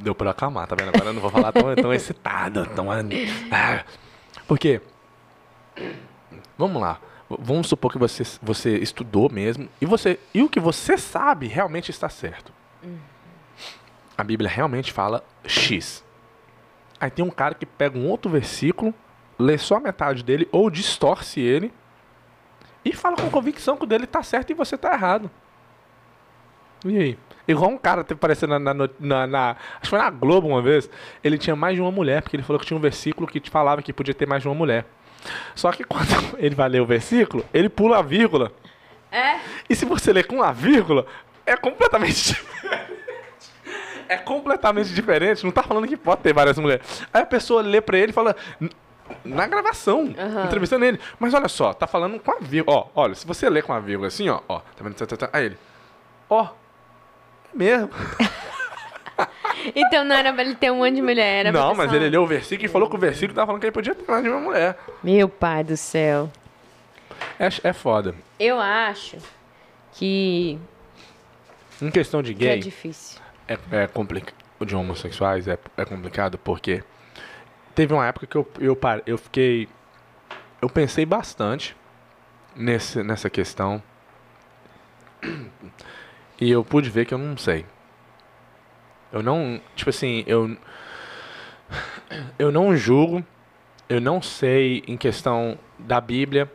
[0.00, 0.88] Deu pra acalmar, tá vendo?
[0.90, 2.88] Agora eu não vou falar tão, tão excitado, tão...
[3.50, 3.84] Ah,
[4.46, 4.80] porque...
[6.56, 6.98] Vamos lá.
[7.28, 11.90] Vamos supor que você, você estudou mesmo e, você, e o que você sabe realmente
[11.90, 12.52] está certo.
[14.16, 16.04] A Bíblia realmente fala X.
[17.00, 18.94] Aí tem um cara que pega um outro versículo,
[19.38, 21.72] lê só a metade dele ou distorce ele
[22.84, 25.28] e fala com convicção que o dele tá certo e você tá errado.
[26.84, 27.18] E aí?
[27.48, 30.88] Igual um cara aparecendo na, na, na- na- Acho que foi na Globo uma vez.
[31.22, 33.50] Ele tinha mais de uma mulher, porque ele falou que tinha um versículo que te
[33.50, 34.86] falava que podia ter mais de uma mulher.
[35.54, 36.06] Só que quando
[36.38, 38.52] ele vai ler o versículo, ele pula a vírgula.
[39.10, 39.38] É?
[39.68, 41.06] E se você ler com a vírgula,
[41.44, 42.96] é completamente diferente.
[44.08, 45.44] É completamente diferente.
[45.44, 47.02] Não tá falando que pode ter várias mulheres.
[47.12, 48.36] Aí a pessoa lê pra ele e fala.
[49.24, 50.46] Na gravação, Aham.
[50.46, 50.98] entrevistando ele.
[51.20, 52.76] Mas olha só, tá falando com a vírgula.
[52.78, 54.94] Ó, olha, se você ler com a vírgula assim, ó, ó, tá vendo?
[54.94, 55.30] Tá, tá, tá.
[55.32, 55.58] Aí ele.
[56.28, 56.48] Ó, é
[57.56, 57.88] mesmo.
[59.74, 61.90] Então não era pra ele ter um monte de mulher, era pra Não, ter mas
[61.90, 63.94] só ele leu o versículo e falou que o versículo tava falando que ele podia
[63.94, 64.78] ter mais de uma mulher.
[65.02, 66.30] Meu pai do céu.
[67.38, 68.14] É, é foda.
[68.38, 69.16] Eu acho
[69.92, 70.58] que,
[71.80, 72.60] Em questão de que é gay.
[72.60, 73.20] difícil.
[73.48, 74.34] é, é complicado.
[74.58, 76.82] De homossexuais é, é complicado porque
[77.74, 79.68] teve uma época que eu, eu, par- eu fiquei.
[80.62, 81.76] Eu pensei bastante
[82.54, 83.82] nesse, nessa questão.
[86.40, 87.66] E eu pude ver que eu não sei.
[89.16, 89.60] Eu não.
[89.74, 90.56] Tipo assim, eu.
[92.38, 93.24] Eu não julgo.
[93.88, 96.50] Eu não sei em questão da Bíblia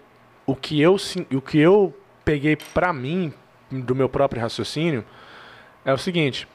[0.46, 0.98] o que eu,
[1.34, 1.96] o que eu
[2.26, 3.34] peguei pra mim,
[3.72, 5.06] do meu próprio raciocínio,
[5.86, 6.46] é o seguinte.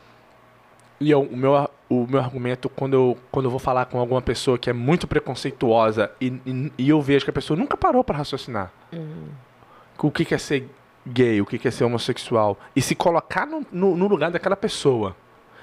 [1.00, 4.20] E eu- o, meu, o meu argumento, quando eu, quando eu vou falar com alguma
[4.20, 8.04] pessoa que é muito preconceituosa e, e, e eu vejo que a pessoa nunca parou
[8.04, 8.70] para raciocinar
[10.02, 10.68] o que, que é ser
[11.07, 14.57] gay, o que, que é ser homossexual, e se colocar no, no, no lugar daquela
[14.57, 15.16] pessoa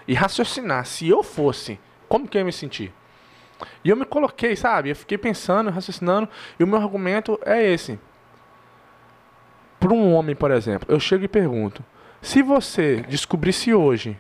[0.07, 2.93] e raciocinar, se eu fosse, como que eu ia me sentir?
[3.83, 4.89] E eu me coloquei, sabe?
[4.89, 6.27] Eu fiquei pensando, raciocinando,
[6.59, 7.99] e o meu argumento é esse.
[9.79, 11.83] Para um homem, por exemplo, eu chego e pergunto:
[12.21, 14.19] se você descobrisse hoje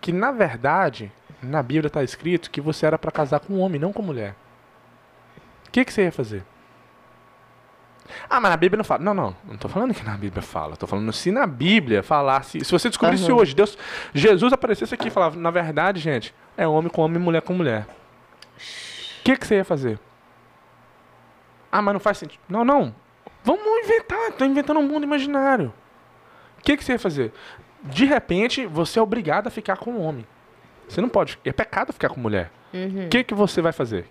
[0.00, 1.12] que na verdade
[1.42, 4.34] na Bíblia está escrito que você era para casar com um homem, não com mulher,
[5.66, 6.44] o que, que você ia fazer?
[8.28, 9.02] Ah, mas na Bíblia não fala.
[9.02, 9.36] Não, não.
[9.44, 10.76] Não tô falando que na Bíblia fala.
[10.76, 12.64] Tô falando se na Bíblia falasse.
[12.64, 13.40] Se você descobrisse Aham.
[13.40, 13.76] hoje, Deus,
[14.14, 17.86] Jesus aparecesse aqui e falava, na verdade, gente, é homem com homem, mulher com mulher.
[19.20, 19.98] O que, que você ia fazer?
[21.70, 22.40] Ah, mas não faz sentido.
[22.48, 22.94] Não, não.
[23.44, 24.32] Vamos inventar.
[24.32, 25.72] Tô inventando um mundo imaginário.
[26.58, 27.32] O que, que você ia fazer?
[27.82, 30.26] De repente, você é obrigado a ficar com um homem.
[30.88, 31.38] Você não pode.
[31.44, 32.50] É pecado ficar com mulher.
[32.72, 34.06] O que, que você vai fazer?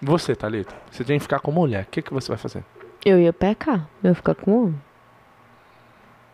[0.00, 1.84] Você, Thalita, você tem que ficar com mulher.
[1.84, 2.64] O que, que você vai fazer?
[3.04, 4.82] Eu ia pecar, eu ia ficar com homem.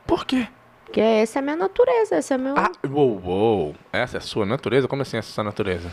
[0.06, 0.48] Por quê?
[0.84, 2.54] Porque essa é a minha natureza, essa é a meu...
[2.56, 3.74] Ah, uou, uou.
[3.92, 4.86] Essa é a sua natureza?
[4.86, 5.92] Como assim essa é a sua natureza?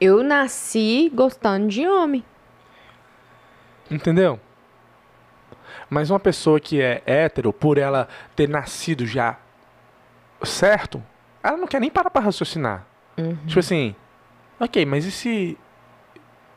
[0.00, 2.24] Eu nasci gostando de homem.
[3.90, 4.40] Entendeu?
[5.90, 9.38] Mas uma pessoa que é hétero, por ela ter nascido já
[10.42, 11.02] certo,
[11.42, 12.86] ela não quer nem parar pra raciocinar.
[13.46, 13.96] Tipo assim,
[14.60, 15.58] ok, mas e se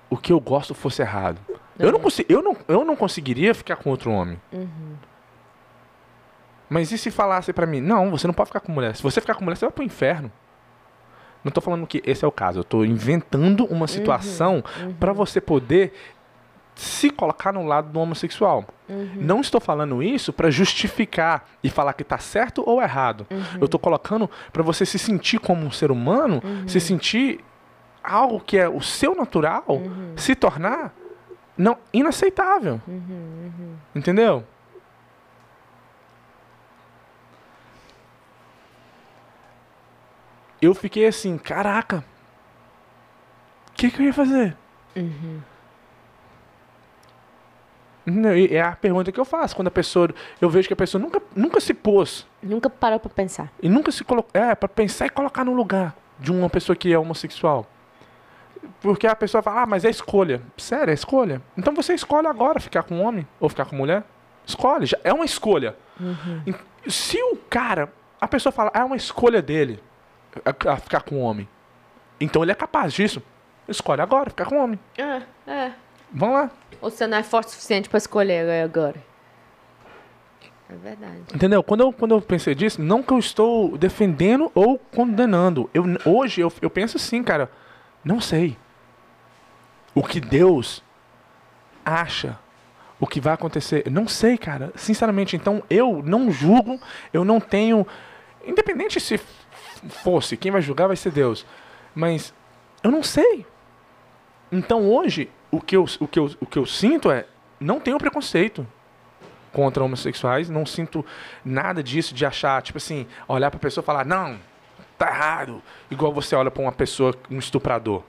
[0.10, 1.40] o que eu gosto fosse errado?
[1.82, 4.40] Eu, não consi- eu, não, eu não conseguiria ficar com outro homem.
[6.70, 8.96] Mas e se falasse pra mim, não, você não pode ficar com mulher.
[8.96, 10.32] Se você ficar com mulher, você vai pro inferno.
[11.44, 12.60] Não tô falando que esse é o caso.
[12.60, 14.64] Eu tô inventando uma situação
[15.00, 15.92] pra você poder
[16.76, 18.64] se colocar no lado do homossexual.
[19.16, 23.28] Não estou falando isso para justificar e falar que está certo ou errado.
[23.60, 27.44] Eu estou colocando para você se sentir como um ser humano, se sentir
[28.04, 29.66] algo que é o seu natural,
[30.16, 30.94] se tornar
[31.62, 32.82] não inaceitável.
[33.96, 34.44] Entendeu?
[40.62, 42.04] Eu fiquei assim, caraca.
[43.70, 44.56] O que, que eu ia fazer?
[48.06, 50.10] Não, e É a pergunta que eu faço quando a pessoa.
[50.40, 53.52] Eu vejo que a pessoa nunca, nunca se pôs Nunca parou pra pensar.
[53.62, 54.30] e nunca se colocou.
[54.40, 57.66] É, pra pensar e colocar no lugar de uma pessoa que é homossexual.
[58.82, 60.42] Porque a pessoa fala, ah, mas é escolha.
[60.58, 61.42] Sério, é escolha?
[61.56, 64.04] Então você escolhe agora ficar com homem ou ficar com mulher?
[64.46, 65.76] Escolhe, já é uma escolha.
[66.48, 66.56] Em-
[66.90, 69.80] Se o cara, a pessoa fala, ah, é uma escolha dele
[70.44, 71.48] a, a ficar com homem.
[72.20, 73.22] Então ele é capaz disso.
[73.68, 74.80] Escolhe agora, ficar com homem.
[74.98, 75.72] É, é.
[76.12, 76.52] Vamos lá.
[76.82, 78.96] Ou você não é forte o suficiente pra escolher agora.
[80.70, 81.22] É verdade.
[81.36, 81.62] Entendeu?
[81.62, 85.70] Quando eu, quando eu pensei disso, não que eu estou defendendo ou condenando.
[85.74, 87.52] Eu, hoje eu, eu penso assim, cara.
[88.04, 88.58] Não sei.
[89.94, 90.84] O que Deus
[91.86, 92.38] acha.
[93.00, 93.84] O que vai acontecer.
[93.86, 94.72] Eu não sei, cara.
[94.76, 96.80] Sinceramente, então eu não julgo.
[97.12, 97.86] Eu não tenho.
[98.46, 99.20] Independente se
[100.04, 101.46] fosse, quem vai julgar vai ser Deus.
[101.94, 102.34] Mas
[102.84, 103.46] eu não sei.
[104.52, 107.26] Então hoje, o que eu, o que eu, o que eu sinto é.
[107.60, 108.66] Não tenho preconceito
[109.52, 111.06] contra homossexuais, não sinto
[111.46, 114.40] nada disso de achar, tipo assim, olhar pra pessoa e falar, não,
[114.98, 115.62] tá errado.
[115.90, 118.04] Igual você olha pra uma pessoa, um estuprador.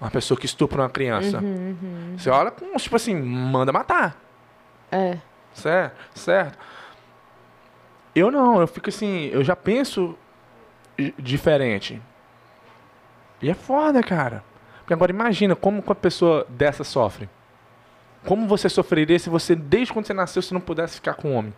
[0.00, 1.42] Uma pessoa que estupra uma criança.
[2.16, 4.16] Você olha com, tipo assim, manda matar.
[4.90, 5.18] É.
[5.52, 5.94] Certo?
[6.18, 6.58] Certo.
[8.14, 10.16] Eu não, eu fico assim, eu já penso
[10.98, 12.00] di- diferente.
[13.42, 14.42] E é foda, cara.
[14.80, 17.28] Porque agora imagina como uma pessoa dessa sofre.
[18.26, 21.36] Como você sofreria se você, desde quando você nasceu, você não pudesse ficar com um
[21.36, 21.54] homem?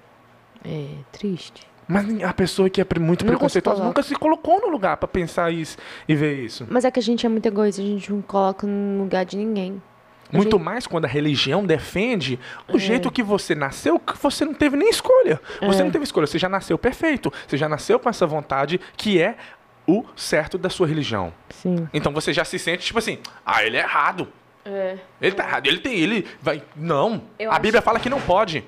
[0.64, 1.66] É triste.
[1.89, 3.89] Mas a pessoa que é muito Nunca se preconceituosa coloca.
[3.89, 5.76] nunca se colocou no lugar pra pensar isso
[6.09, 6.66] e ver isso.
[6.70, 9.37] Mas é que a gente é muito egoísta, a gente não coloca no lugar de
[9.37, 9.83] ninguém.
[10.33, 12.39] A Muito gente- mais quando a religião defende
[12.72, 15.39] o jeito que você nasceu, que você não teve nem escolha.
[15.61, 15.85] Você É.
[15.85, 17.30] não teve escolha, você já nasceu perfeito.
[17.47, 19.37] Você já nasceu com essa vontade que é
[19.87, 21.35] o certo da sua religião.
[21.51, 21.87] Sim.
[21.93, 24.26] Então você já se sente tipo assim, ah, ele é errado.
[24.64, 24.97] É.
[25.20, 25.66] Ele tá errado.
[25.66, 26.62] Ele tem, ele vai.
[26.76, 27.24] Não.
[27.39, 28.64] Eu a acho- Bíblia fala que não pode.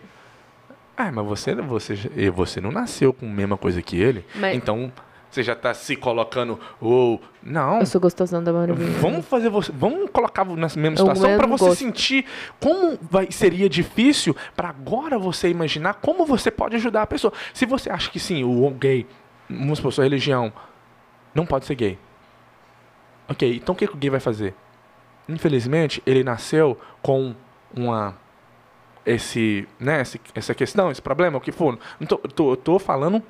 [0.96, 1.94] Ah, mas você, você,
[2.30, 4.24] você não nasceu com a mesma coisa que ele.
[4.36, 4.92] Mas- Então
[5.30, 6.60] você já tá se colocando.
[6.80, 7.20] Ou.
[7.42, 7.80] Não.
[7.80, 8.88] Eu sou gostosão da maravilha.
[9.00, 9.72] Vamos fazer você.
[9.72, 11.78] Vamos colocar na mesma situação para você gosto.
[11.80, 12.24] sentir
[12.60, 17.32] como vai, seria difícil para agora você imaginar como você pode ajudar a pessoa.
[17.52, 19.04] Se você acha que sim, o gay,
[19.50, 20.52] vamos supor, sua religião
[21.34, 21.98] não pode ser gay.
[23.28, 24.54] Ok, então o que, que o gay vai fazer?
[25.28, 27.34] Infelizmente, ele nasceu com
[27.74, 28.14] uma
[29.06, 31.78] esse, né, esse, essa questão, esse problema, o que for.
[32.00, 33.22] Não tô, tô, tô falando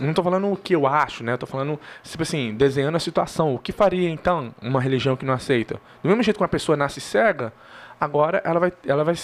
[0.00, 1.36] não tô falando o que eu acho, né?
[1.36, 3.54] Tô falando, tipo assim, desenhando a situação.
[3.54, 5.80] O que faria, então, uma religião que não aceita?
[6.02, 7.52] Do mesmo jeito que uma pessoa nasce cega,
[8.00, 8.72] agora ela vai...
[8.84, 9.14] Ela vai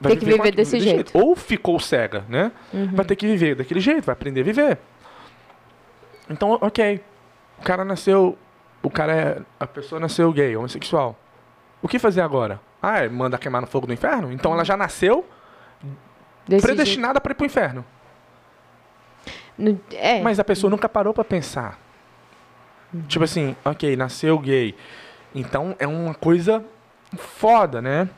[0.00, 1.16] vai Tem que viver desse jeito.
[1.16, 2.52] Ou ficou cega, né?
[2.72, 2.90] Uhum.
[2.92, 4.78] Vai ter que viver daquele jeito, vai aprender a viver.
[6.28, 7.00] Então, ok.
[7.58, 8.36] O cara nasceu...
[8.82, 9.38] O cara é...
[9.58, 11.18] A pessoa nasceu gay, homossexual.
[11.80, 12.60] O que fazer agora?
[12.82, 14.32] Ah, é mandar queimar no fogo do inferno?
[14.32, 15.24] Então ela já nasceu
[16.46, 17.84] Desse predestinada para ir pro inferno.
[19.56, 19.80] jeito.
[19.92, 20.20] No- É.
[20.20, 21.78] Mas a pessoa nunca parou pra pensar.
[23.08, 24.74] Tipo assim, ok, nasceu gay.
[25.34, 26.64] Então é uma coisa
[27.16, 28.08] foda, né?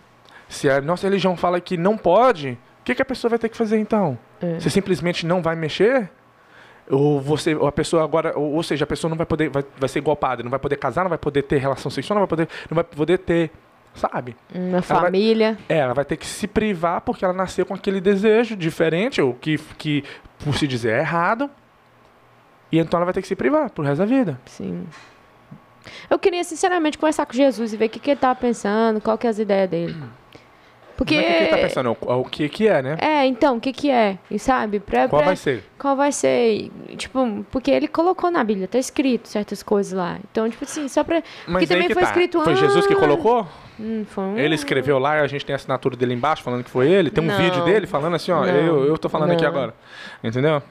[0.49, 3.49] Se a nossa religião fala que não pode, o que, que a pessoa vai ter
[3.49, 4.19] que fazer então?
[4.41, 4.59] É.
[4.59, 6.11] Você simplesmente não vai mexer?
[6.91, 9.65] Ou você, ou a pessoa agora, ou, ou seja, a pessoa não vai poder, vai,
[9.79, 12.23] vai ser igual padre, não vai poder casar, não vai poder ter relação sexual, não
[12.27, 13.51] vai poder, não vai poder ter,
[13.95, 14.37] sabe?
[14.55, 15.59] Uma vai- família.
[15.69, 19.35] É, ela vai ter que se privar porque ela nasceu com aquele desejo diferente, ou
[19.35, 20.05] que, que
[20.45, 21.51] por se dizer, é errado.
[22.73, 24.39] E então ela vai ter que se privar pro resto da vida.
[24.47, 24.85] Sim.
[26.09, 29.17] Eu queria, sinceramente, conversar com Jesus e ver o que, que ele tava pensando, qual
[29.19, 29.95] que é as ideias dele.
[30.97, 31.15] Porque.
[31.17, 32.97] Não é o que ele tá pensando, o, o que que é, né?
[33.01, 34.17] É, então, o que que é?
[34.31, 34.79] E sabe?
[34.81, 35.65] Pra, Qual pra- vai ser?
[35.79, 36.71] Qual vai ser?
[36.97, 40.19] Tipo, porque ele colocou na Bíblia, tá escrito certas coisas lá.
[40.31, 41.23] Então, tipo assim, só pra.
[41.47, 42.09] Mas que também que foi tá.
[42.09, 43.47] escrito Foi Jesus que colocou?
[43.79, 46.89] Hum, um- Ele escreveu lá, a gente tem a assinatura dele embaixo falando que foi
[46.91, 47.11] ele.
[47.11, 47.37] Tem um Não.
[47.37, 48.47] vídeo dele falando assim, ó, Não.
[48.47, 49.49] eu, eu tô falando aqui Não.
[49.49, 49.75] agora.
[50.23, 50.63] Entendeu?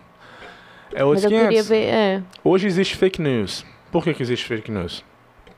[0.93, 1.47] É Mas os eu 500.
[1.47, 1.85] queria ver.
[1.93, 2.21] É.
[2.43, 3.65] Hoje existe fake news.
[3.91, 5.03] Por que, que existe fake news?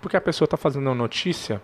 [0.02, 1.62] Porque a pessoa está fazendo uma notícia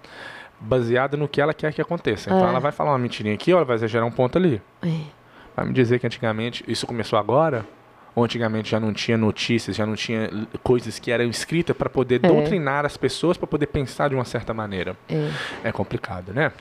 [0.59, 2.29] baseada no que ela quer que aconteça.
[2.29, 2.49] Então É.
[2.49, 4.61] ela vai falar uma mentirinha aqui, ou ela vai exagerar um ponto ali.
[4.83, 5.21] é.
[5.55, 7.65] Vai me dizer que antigamente, isso começou agora,
[8.13, 10.29] Ou antigamente já não tinha notícias, já não tinha
[10.61, 12.27] coisas que eram escritas para poder É.
[12.27, 14.97] doutrinar as pessoas, para poder pensar de uma certa maneira.
[15.09, 16.51] É, É complicado, né?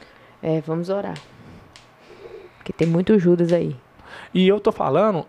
[0.42, 1.16] é, vamos orar.
[2.59, 3.76] Porque tem muito Judas aí.
[4.32, 5.26] E eu tô falando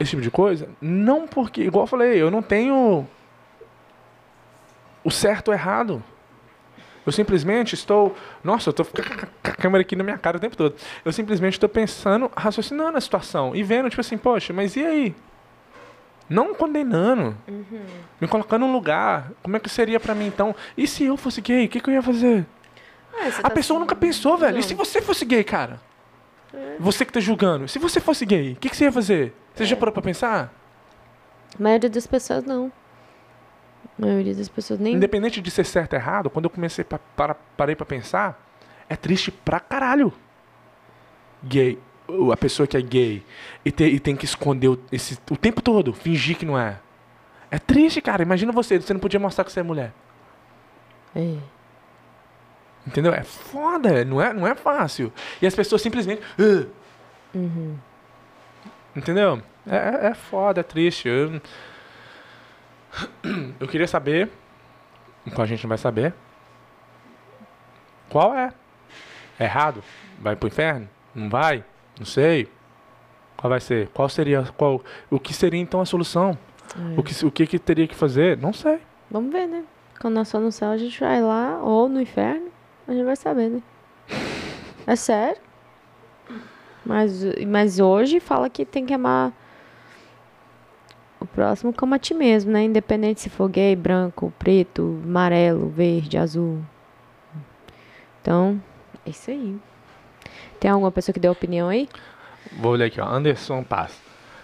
[0.00, 3.06] esse tipo de coisa, não porque, igual eu falei, eu não tenho
[5.04, 6.02] o certo ou errado.
[7.06, 8.16] Eu simplesmente estou.
[8.42, 9.02] Nossa, eu tô com
[9.44, 10.74] a câmera aqui na minha cara o tempo todo.
[11.04, 15.14] Eu simplesmente estou pensando, raciocinando a situação e vendo, tipo assim, poxa, mas e aí?
[16.28, 17.36] Não condenando.
[18.20, 19.32] Me colocando num lugar.
[19.42, 20.54] Como é que seria pra mim então?
[20.76, 22.46] E se eu fosse gay, o que, que eu ia fazer?
[23.12, 24.58] tá A pessoa nunca pensou, velho.
[24.58, 25.80] E se você fosse gay, cara?
[26.78, 27.68] Você que tá julgando.
[27.68, 29.34] Se você fosse gay, o que, que você ia fazer?
[29.54, 30.52] Você já parou pra pensar?
[31.58, 32.72] A maioria das pessoas não.
[33.98, 34.94] A maioria das pessoas nem.
[34.94, 38.40] Independente de ser certo ou errado, quando eu comecei pra, para, parei pra pensar,
[38.88, 40.12] é triste pra caralho.
[41.42, 41.78] Gay.
[42.32, 43.24] A pessoa que é gay
[43.64, 46.78] e, te- e tem que esconder o, esse, o tempo todo, fingir que não é.
[47.50, 48.22] É triste, cara.
[48.22, 49.92] Imagina você, você não podia mostrar que você é mulher.
[51.16, 51.36] É.
[52.86, 53.14] Entendeu?
[53.14, 55.10] É foda, não é, não é fácil.
[55.40, 56.20] E as pessoas simplesmente.
[56.38, 56.66] "Ah".
[58.94, 59.42] Entendeu?
[59.66, 61.08] É, é- é foda, é triste.
[61.08, 61.40] Eu,
[63.58, 64.30] eu queria saber,
[65.26, 66.14] então a gente não vai saber,
[68.10, 68.52] qual é?
[69.38, 69.82] É errado?
[70.20, 70.88] Vai pro inferno?
[71.14, 71.64] Não vai?
[71.98, 72.48] Não sei.
[73.36, 73.88] Qual vai ser?
[73.88, 76.36] Qual seria, qual, o que seria então a solução?
[76.96, 78.36] O, que, o que, que teria que fazer?
[78.38, 78.78] Não sei.
[79.10, 79.64] Vamos ver, né?
[80.00, 82.48] Quando nós for no céu, a gente vai lá, ou no inferno,
[82.88, 83.62] a gente vai saber, né?
[84.86, 85.40] É sério.
[86.84, 89.32] Mas, mas hoje fala que tem que amar
[91.18, 92.64] o próximo como a ti mesmo, né?
[92.64, 96.60] Independente se for gay, branco, preto, amarelo, verde, azul.
[98.20, 98.60] Então,
[99.06, 99.58] é isso aí.
[100.60, 101.88] Tem alguma pessoa que deu opinião aí?
[102.52, 103.06] Vou olhar aqui, ó.
[103.06, 104.00] Anderson Paz.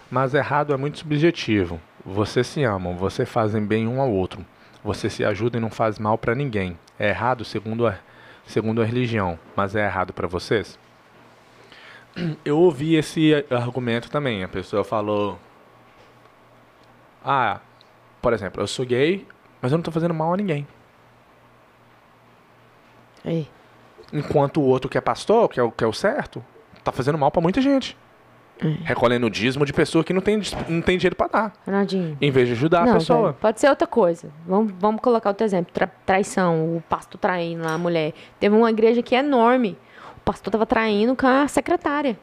[0.09, 1.79] Mas errado é muito subjetivo.
[2.05, 4.45] Vocês se amam, vocês fazem bem um ao outro.
[4.83, 6.77] Você se ajuda e não faz mal pra ninguém.
[6.97, 7.97] É errado segundo a,
[8.45, 10.77] segundo a religião, mas é errado pra vocês?
[12.43, 14.43] Eu ouvi esse argumento também.
[14.43, 15.39] A pessoa falou:
[17.23, 17.61] Ah,
[18.21, 19.25] por exemplo, eu sou gay,
[19.61, 20.67] mas eu não tô fazendo mal a ninguém.
[23.25, 23.45] É.
[24.13, 26.43] Enquanto o outro que é pastor, que é o, que é o certo,
[26.83, 27.97] tá fazendo mal pra muita gente.
[28.83, 30.39] Recolhendo o dízimo de pessoa que não tem,
[30.69, 31.53] não tem dinheiro pra dar.
[31.65, 32.15] Ronaldinho.
[32.21, 33.21] Em vez de ajudar a Não, pessoa.
[33.29, 34.29] velho, pode ser outra coisa.
[34.45, 35.73] Vamos, vamos colocar outro exemplo.
[35.73, 38.13] Tra- traição, o pastor traindo lá a mulher.
[38.39, 39.75] Teve uma igreja aqui enorme.
[40.17, 42.15] O pastor tava traindo com a secretária.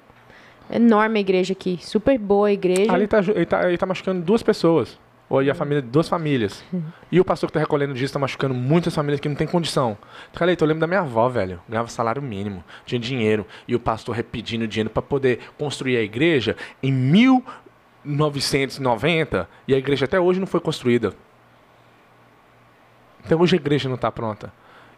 [0.71, 1.81] Enorme a igreja aqui.
[1.83, 2.93] Super boa a igreja.
[2.93, 4.97] Ali tá, ele, tá, ele tá machucando duas pessoas.
[5.29, 6.65] Ou aí a família, duas famílias.
[7.13, 9.99] E o pastor que tá recolhendo disso tá machucando muitas famílias que não tem condição.
[10.33, 11.61] Cara, eu lembro da minha avó, velho.
[11.69, 13.47] Ganhava salário mínimo, tinha dinheiro.
[13.67, 19.47] E o pastor repetindo dinheiro pra poder construir a igreja em 1990.
[19.67, 21.13] E a igreja até hoje não foi construída.
[23.23, 24.51] Até hoje a igreja não tá pronta.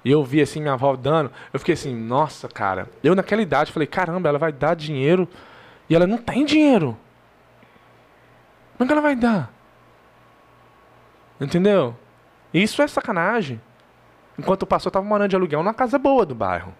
[0.04, 1.32] E eu vi assim minha avó dando.
[1.52, 2.88] Eu fiquei assim, nossa, cara.
[3.02, 5.28] Eu naquela idade falei, caramba, ela vai dar dinheiro.
[5.88, 6.96] E ela não tem dinheiro.
[8.78, 9.52] Como é que ela vai dar?
[11.40, 11.96] Entendeu?
[12.52, 13.60] Isso é sacanagem.
[14.38, 16.74] Enquanto o pastor estava morando de aluguel numa casa boa do bairro.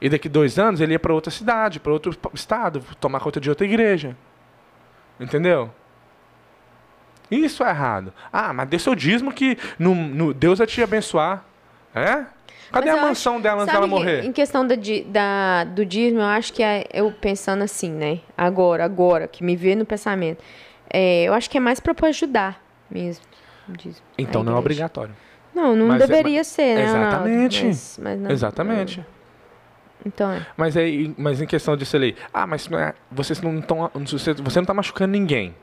[0.00, 3.48] E daqui dois anos ele ia para outra cidade, para outro estado, tomar conta de
[3.48, 4.16] outra igreja.
[5.18, 5.70] Entendeu?
[7.30, 8.12] Isso é errado.
[8.32, 11.44] Ah, mas dê seu dízimo que no, no- Deus vai te abençoar.
[11.94, 12.24] É?
[12.70, 14.24] Cadê Mas a mansão dela antes dela morrer?
[14.24, 14.74] Em questão da,
[15.06, 18.20] da- do dízimo, eu acho que é eu pensando assim, né?
[18.36, 20.42] Agora, agora, que me vê no pensamento.
[20.92, 23.24] É, eu acho que é mais pra ajudar mesmo.
[23.68, 25.14] Dízimo, Então não é obrigatório.
[25.54, 26.84] Não, não Mas é- deveria ser, né?
[26.84, 27.64] Exatamente.
[27.66, 29.06] Mas, mas não- Exatamente.
[30.04, 30.44] Então é.
[30.56, 34.32] Mas aí, mas em questão disso ali, ah, mas não é, vocês não estão, você,
[34.34, 35.54] você não tá machucando ninguém.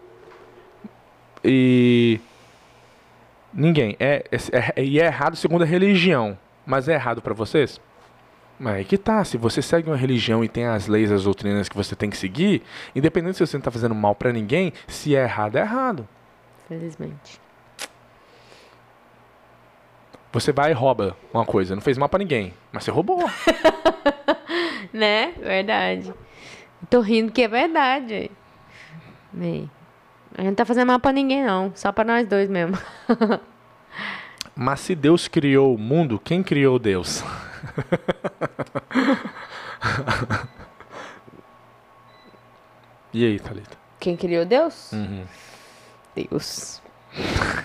[1.43, 2.19] E
[3.53, 4.37] ninguém é, é,
[4.75, 7.79] é- e é errado segundo a religião, mas é errado pra vocês?
[8.59, 11.69] Mas aí que tá, se você segue uma religião e tem as leis, as doutrinas
[11.69, 12.61] que você tem que seguir,
[12.93, 16.07] independente se você não tá fazendo mal pra ninguém, se é errado, é errado.
[16.67, 17.39] Felizmente.
[20.31, 23.23] Você vai e rouba uma coisa, não fez mal pra ninguém, mas você roubou.
[24.91, 25.33] Né?
[25.37, 26.11] Verdade.
[26.89, 28.31] Tô rindo que é verdade.
[29.31, 29.69] Bem,
[30.35, 31.71] a gente não tá fazendo mal pra ninguém, não.
[31.75, 32.75] Só pra nós dois mesmo.
[34.55, 37.23] Mas se Deus criou o mundo, quem criou Deus?
[43.13, 43.77] e aí, Thalita?
[43.99, 44.91] Quem criou Deus?
[44.91, 45.23] Uhum.
[46.15, 46.81] Deus.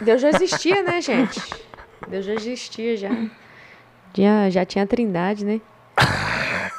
[0.00, 1.40] Deus já existia, né, gente?
[2.08, 3.10] Deus já existia, já.
[4.16, 5.60] Já, já tinha a trindade, né?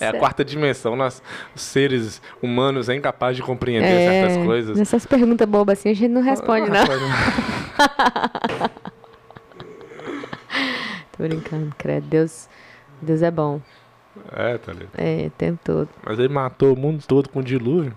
[0.00, 0.96] É a quarta dimensão.
[0.96, 1.22] Nós,
[1.54, 4.78] seres humanos, é incapaz de compreender É, certas coisas.
[4.78, 6.84] Nessas perguntas bobas assim, a gente não responde, não.
[11.16, 12.06] Tô brincando, credo.
[12.08, 12.48] Deus,
[13.00, 13.60] Deus é bom.
[14.32, 14.90] É, tá ligado.
[14.96, 15.88] É, o tempo todo.
[16.02, 17.94] Mas ele matou o mundo todo com dilúvio.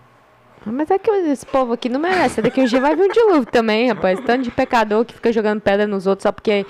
[0.65, 2.41] Mas é que esse povo aqui não merece.
[2.41, 4.19] Daqui um dia vai vir um dilúvio também, rapaz.
[4.25, 6.65] Tanto de pecador que fica jogando pedra nos outros só porque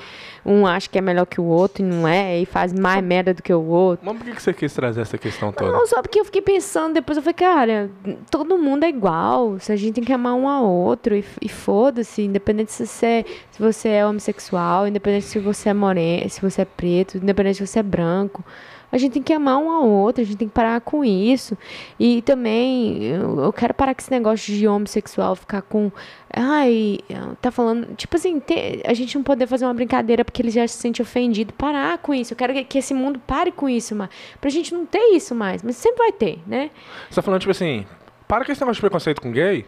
[0.46, 3.34] um acha que é melhor que o outro e não é, e faz mais merda
[3.34, 4.06] do que o outro.
[4.06, 5.72] Mas por que que você quis trazer essa questão toda?
[5.72, 7.92] Não, só porque eu fiquei pensando, depois eu falei, cara,
[8.32, 9.60] todo mundo é igual.
[9.60, 13.06] Se a gente tem que amar um ao outro e, e foda-se, independente se você,
[13.06, 17.58] é, se você é homossexual, independente se você é moreno, se você é preto, independente
[17.58, 18.44] se você é branco.
[18.92, 21.58] A gente tem que amar um ao outro, a gente tem que parar com isso.
[22.00, 25.92] E também, eu, quero parar com esse negócio de homossexual ficar com.
[26.34, 27.00] Ai,
[27.42, 27.96] tá falando.
[27.96, 31.02] Tipo assim, ter- a gente não poder fazer uma brincadeira porque ele já se sente
[31.02, 31.54] ofendido.
[31.54, 32.34] Parar com isso.
[32.34, 34.10] Eu quero que, que esse mundo pare com isso, mas
[34.40, 35.62] pra gente não ter isso mais.
[35.62, 36.70] Mas sempre vai ter, né?
[37.10, 37.86] Você tá falando, tipo assim,
[38.28, 39.66] para com esse negócio de preconceito com gay,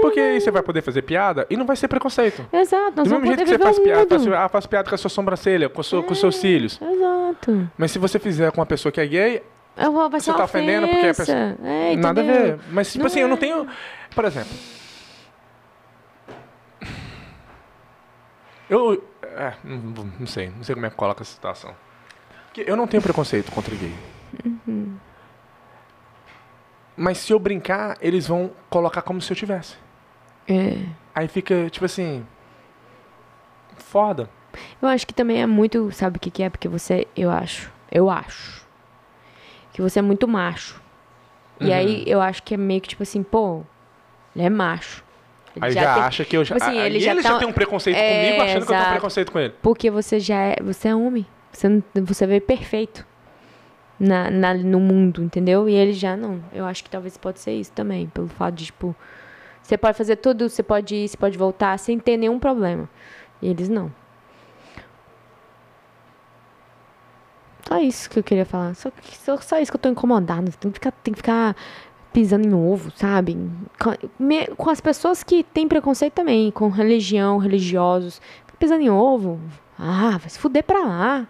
[0.00, 2.44] porque aí você vai poder fazer piada e não vai ser preconceito.
[2.52, 4.98] Exato, nós Do mesmo jeito que você faz piada, faz, ah, faz piada com a
[4.98, 6.80] sua sobrancelha, com, sua- com os seus cílios.
[6.80, 7.70] Exato.
[7.76, 9.42] Mas se você fizer com uma pessoa que é gay,
[9.76, 11.56] Eu vou, vai Você tá ofendendo porque a.
[11.64, 12.58] É, nada a ver.
[12.70, 13.38] Mas, tipo Não assim, eu não é.
[13.38, 13.66] tenho.
[14.14, 14.50] Por exemplo.
[18.68, 19.02] Eu.
[19.22, 20.50] É, não, sei.
[20.50, 21.74] Não sei como é que coloca essa situação.
[22.56, 23.94] Eu não tenho preconceito contra gay.
[27.00, 29.76] Mas se eu brincar, eles vão colocar como se eu tivesse.
[30.48, 30.76] É.
[31.14, 32.26] Aí fica, tipo assim.
[33.76, 34.28] Foda.
[34.82, 36.50] Eu acho que também é muito, sabe o que, que é?
[36.50, 38.66] Porque você, eu acho, eu acho,
[39.72, 40.80] que você é muito macho.
[41.60, 41.72] E Uhum.
[41.74, 43.62] aí eu acho que é meio que tipo assim, pô,
[44.34, 45.04] ele é macho.
[45.54, 46.54] Ele Aí já, tem- acha que eu já.
[46.56, 48.66] tipo assim, ele ele já já, tá- tem um preconceito É, comigo, achando que eu
[48.66, 48.90] tenho um exato.
[48.92, 49.54] preconceito com ele.
[49.62, 51.26] Porque você já é, você é homem.
[51.52, 53.06] Você, não, você veio perfeito
[53.98, 55.68] na, na, no mundo, entendeu?
[55.68, 56.40] E ele já não.
[56.52, 58.94] Eu acho que talvez pode ser isso também, pelo fato de, tipo,
[59.62, 62.88] você pode fazer tudo, você pode ir, você pode voltar sem ter nenhum problema.
[63.42, 63.92] E eles não.
[67.66, 68.74] Só isso que eu queria falar.
[68.74, 70.50] Só, só, só isso que eu tô incomodada.
[70.52, 71.54] Tem que ficar, tem que ficar
[72.12, 73.36] pisando em ovo, sabe?
[73.78, 78.20] Com, me- com as pessoas que têm preconceito também, com religião, religiosos.
[78.58, 79.38] Pisando em ovo.
[79.78, 81.28] Ah, vai se fuder pra lá.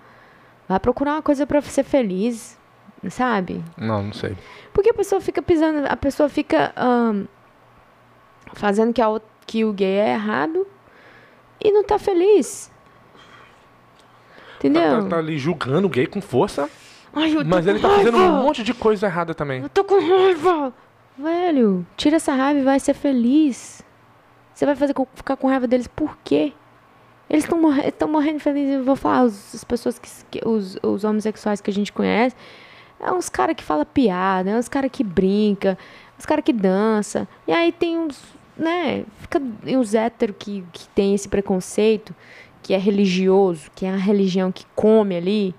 [0.68, 2.57] Vai procurar uma coisa pra ser feliz,
[3.10, 3.62] sabe?
[3.76, 4.36] Não, não sei.
[4.72, 7.24] Porque a pessoa fica pisando, a pessoa fica ahn,
[8.54, 10.66] fazendo que, a, que o gay é errado
[11.62, 12.70] e não tá feliz.
[14.56, 15.02] Entendeu?
[15.04, 16.68] Tá, tá ali julgando o gay com força.
[17.14, 18.34] Ai, Mas ele tá fazendo raiva.
[18.34, 19.62] um monte de coisa errada também.
[19.62, 20.72] Eu tô com raiva.
[21.16, 23.82] Velho, tira essa raiva e vai ser feliz.
[24.54, 26.52] Você vai fazer com- ficar com raiva deles por quê?
[27.30, 28.76] Eles estão morre tão morrendo felizes.
[28.76, 32.34] Eu vou falar, as pessoas que, que- os, os homossexuais que a gente conhece,
[33.00, 35.78] é uns caras que fala piada, é uns caras que brinca,
[36.18, 37.28] uns caras que dança.
[37.46, 38.20] E aí tem uns,
[38.56, 39.40] né, fica
[39.78, 42.14] os héteros que, que tem esse preconceito,
[42.62, 45.54] que é religioso, que é a religião que come ali,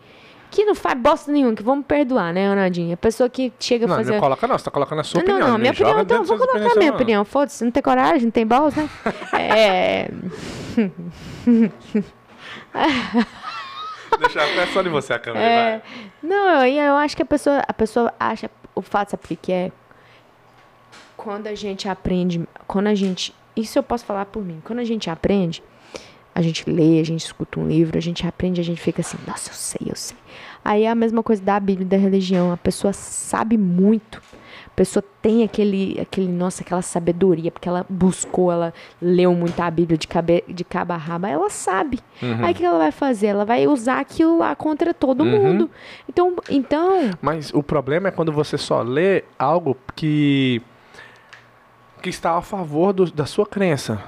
[0.52, 2.94] que não faz bosta nenhuma, que vamos perdoar, né, Ronaldinho?
[2.94, 4.14] A pessoa que chega a Não, fazer...
[4.14, 5.48] não coloca não, você tá colocando a sua Não, opinião.
[5.48, 7.26] não, me minha opinião, então, vou colocar a minha suas, opinião.
[7.26, 8.90] Foda-se, não tem coragem, não tem balls, né?
[9.34, 10.10] é.
[14.18, 15.82] Deixa até só de você a câmera, é
[16.22, 18.50] não, eu, eu acho que a pessoa, a pessoa acha.
[18.76, 19.72] O fato, sabe o que é?
[21.18, 22.48] Quando a gente aprende.
[22.68, 23.34] Quando a gente.
[23.56, 24.62] Isso eu posso falar por mim.
[24.64, 25.62] Quando a gente aprende,
[26.34, 29.18] a gente lê, a gente escuta um livro, a gente aprende, a gente fica assim,
[29.28, 30.18] nossa, eu sei, eu sei.
[30.64, 32.52] Aí é a mesma coisa da Bíblia e da religião.
[32.52, 34.22] A pessoa sabe muito.
[34.80, 39.70] A pessoa tem aquele, aquele, nossa, aquela sabedoria, porque ela buscou, ela leu muito a
[39.70, 42.00] Bíblia de, cabe, de cabo a rabo, aí ela sabe.
[42.24, 42.46] Uhum.
[42.46, 43.28] Aí o que ela vai fazer?
[43.28, 45.32] Ela vai usar aquilo lá contra todo Uhum.
[45.32, 45.70] mundo.
[46.08, 50.62] Então, então, Mas o problema é quando você só lê algo que
[52.02, 54.02] que está a favor do- da sua crença.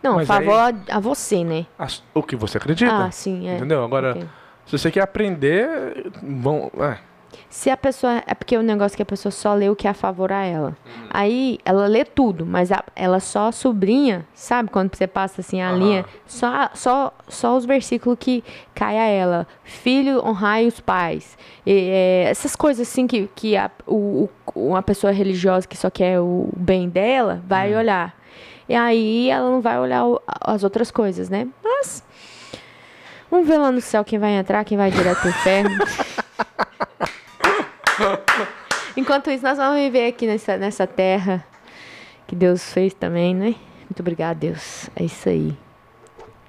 [0.00, 1.66] não, Mas favor a, a você, né?
[1.76, 2.94] As- o que você acredita.
[3.06, 3.56] Ah, sim, é.
[3.56, 3.82] Entendeu?
[3.82, 4.24] Agora, Ok.
[4.66, 6.70] se você quer aprender, vão.
[6.78, 6.98] É.
[7.48, 8.22] Se a pessoa.
[8.26, 10.30] É porque o negócio é que a pessoa só lê o que é a favor
[10.32, 10.68] a ela.
[10.68, 11.06] Uhum.
[11.10, 14.70] Aí ela lê tudo, mas a- ela só sublinha, sabe?
[14.70, 15.78] Quando você passa assim a Aham.
[15.78, 18.42] linha, só, só, só os versículos que
[18.74, 19.46] cai a ela.
[19.64, 21.36] Filho, honrai os pais.
[21.64, 26.20] E, é, essas coisas assim que, que a, o, uma pessoa religiosa que só quer
[26.20, 27.78] o bem dela vai Hum.
[27.78, 28.14] olhar.
[28.68, 31.46] E aí ela não vai olhar o- as outras coisas, né?
[31.62, 32.02] Mas.
[33.30, 35.70] Vamos ver lá no céu quem vai entrar, quem vai direto pro inferno.
[38.96, 41.44] Enquanto isso, nós vamos viver aqui nessa, nessa terra
[42.26, 43.54] que Deus fez também, né?
[43.82, 44.88] Muito obrigada, Deus.
[44.96, 45.56] É isso aí.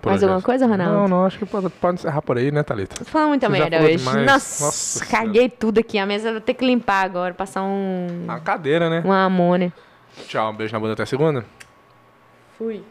[0.06, 0.94] Mais alguma coisa, Ronaldo?
[0.94, 2.96] Não, não, acho que pode, pode encerrar por aí, né, Thalita?
[2.98, 3.98] Tô falando muita Você merda falou hoje.
[3.98, 4.26] demais.
[4.26, 5.98] Nossa, Nossa caguei tudo aqui.
[5.98, 8.26] A mesa vou ter que limpar agora, passar um.
[8.28, 9.02] A cadeira, né?
[9.04, 9.74] Uma amônia.
[10.28, 11.46] Tchau, um beijo na bunda até segunda.
[12.58, 12.84] Fui.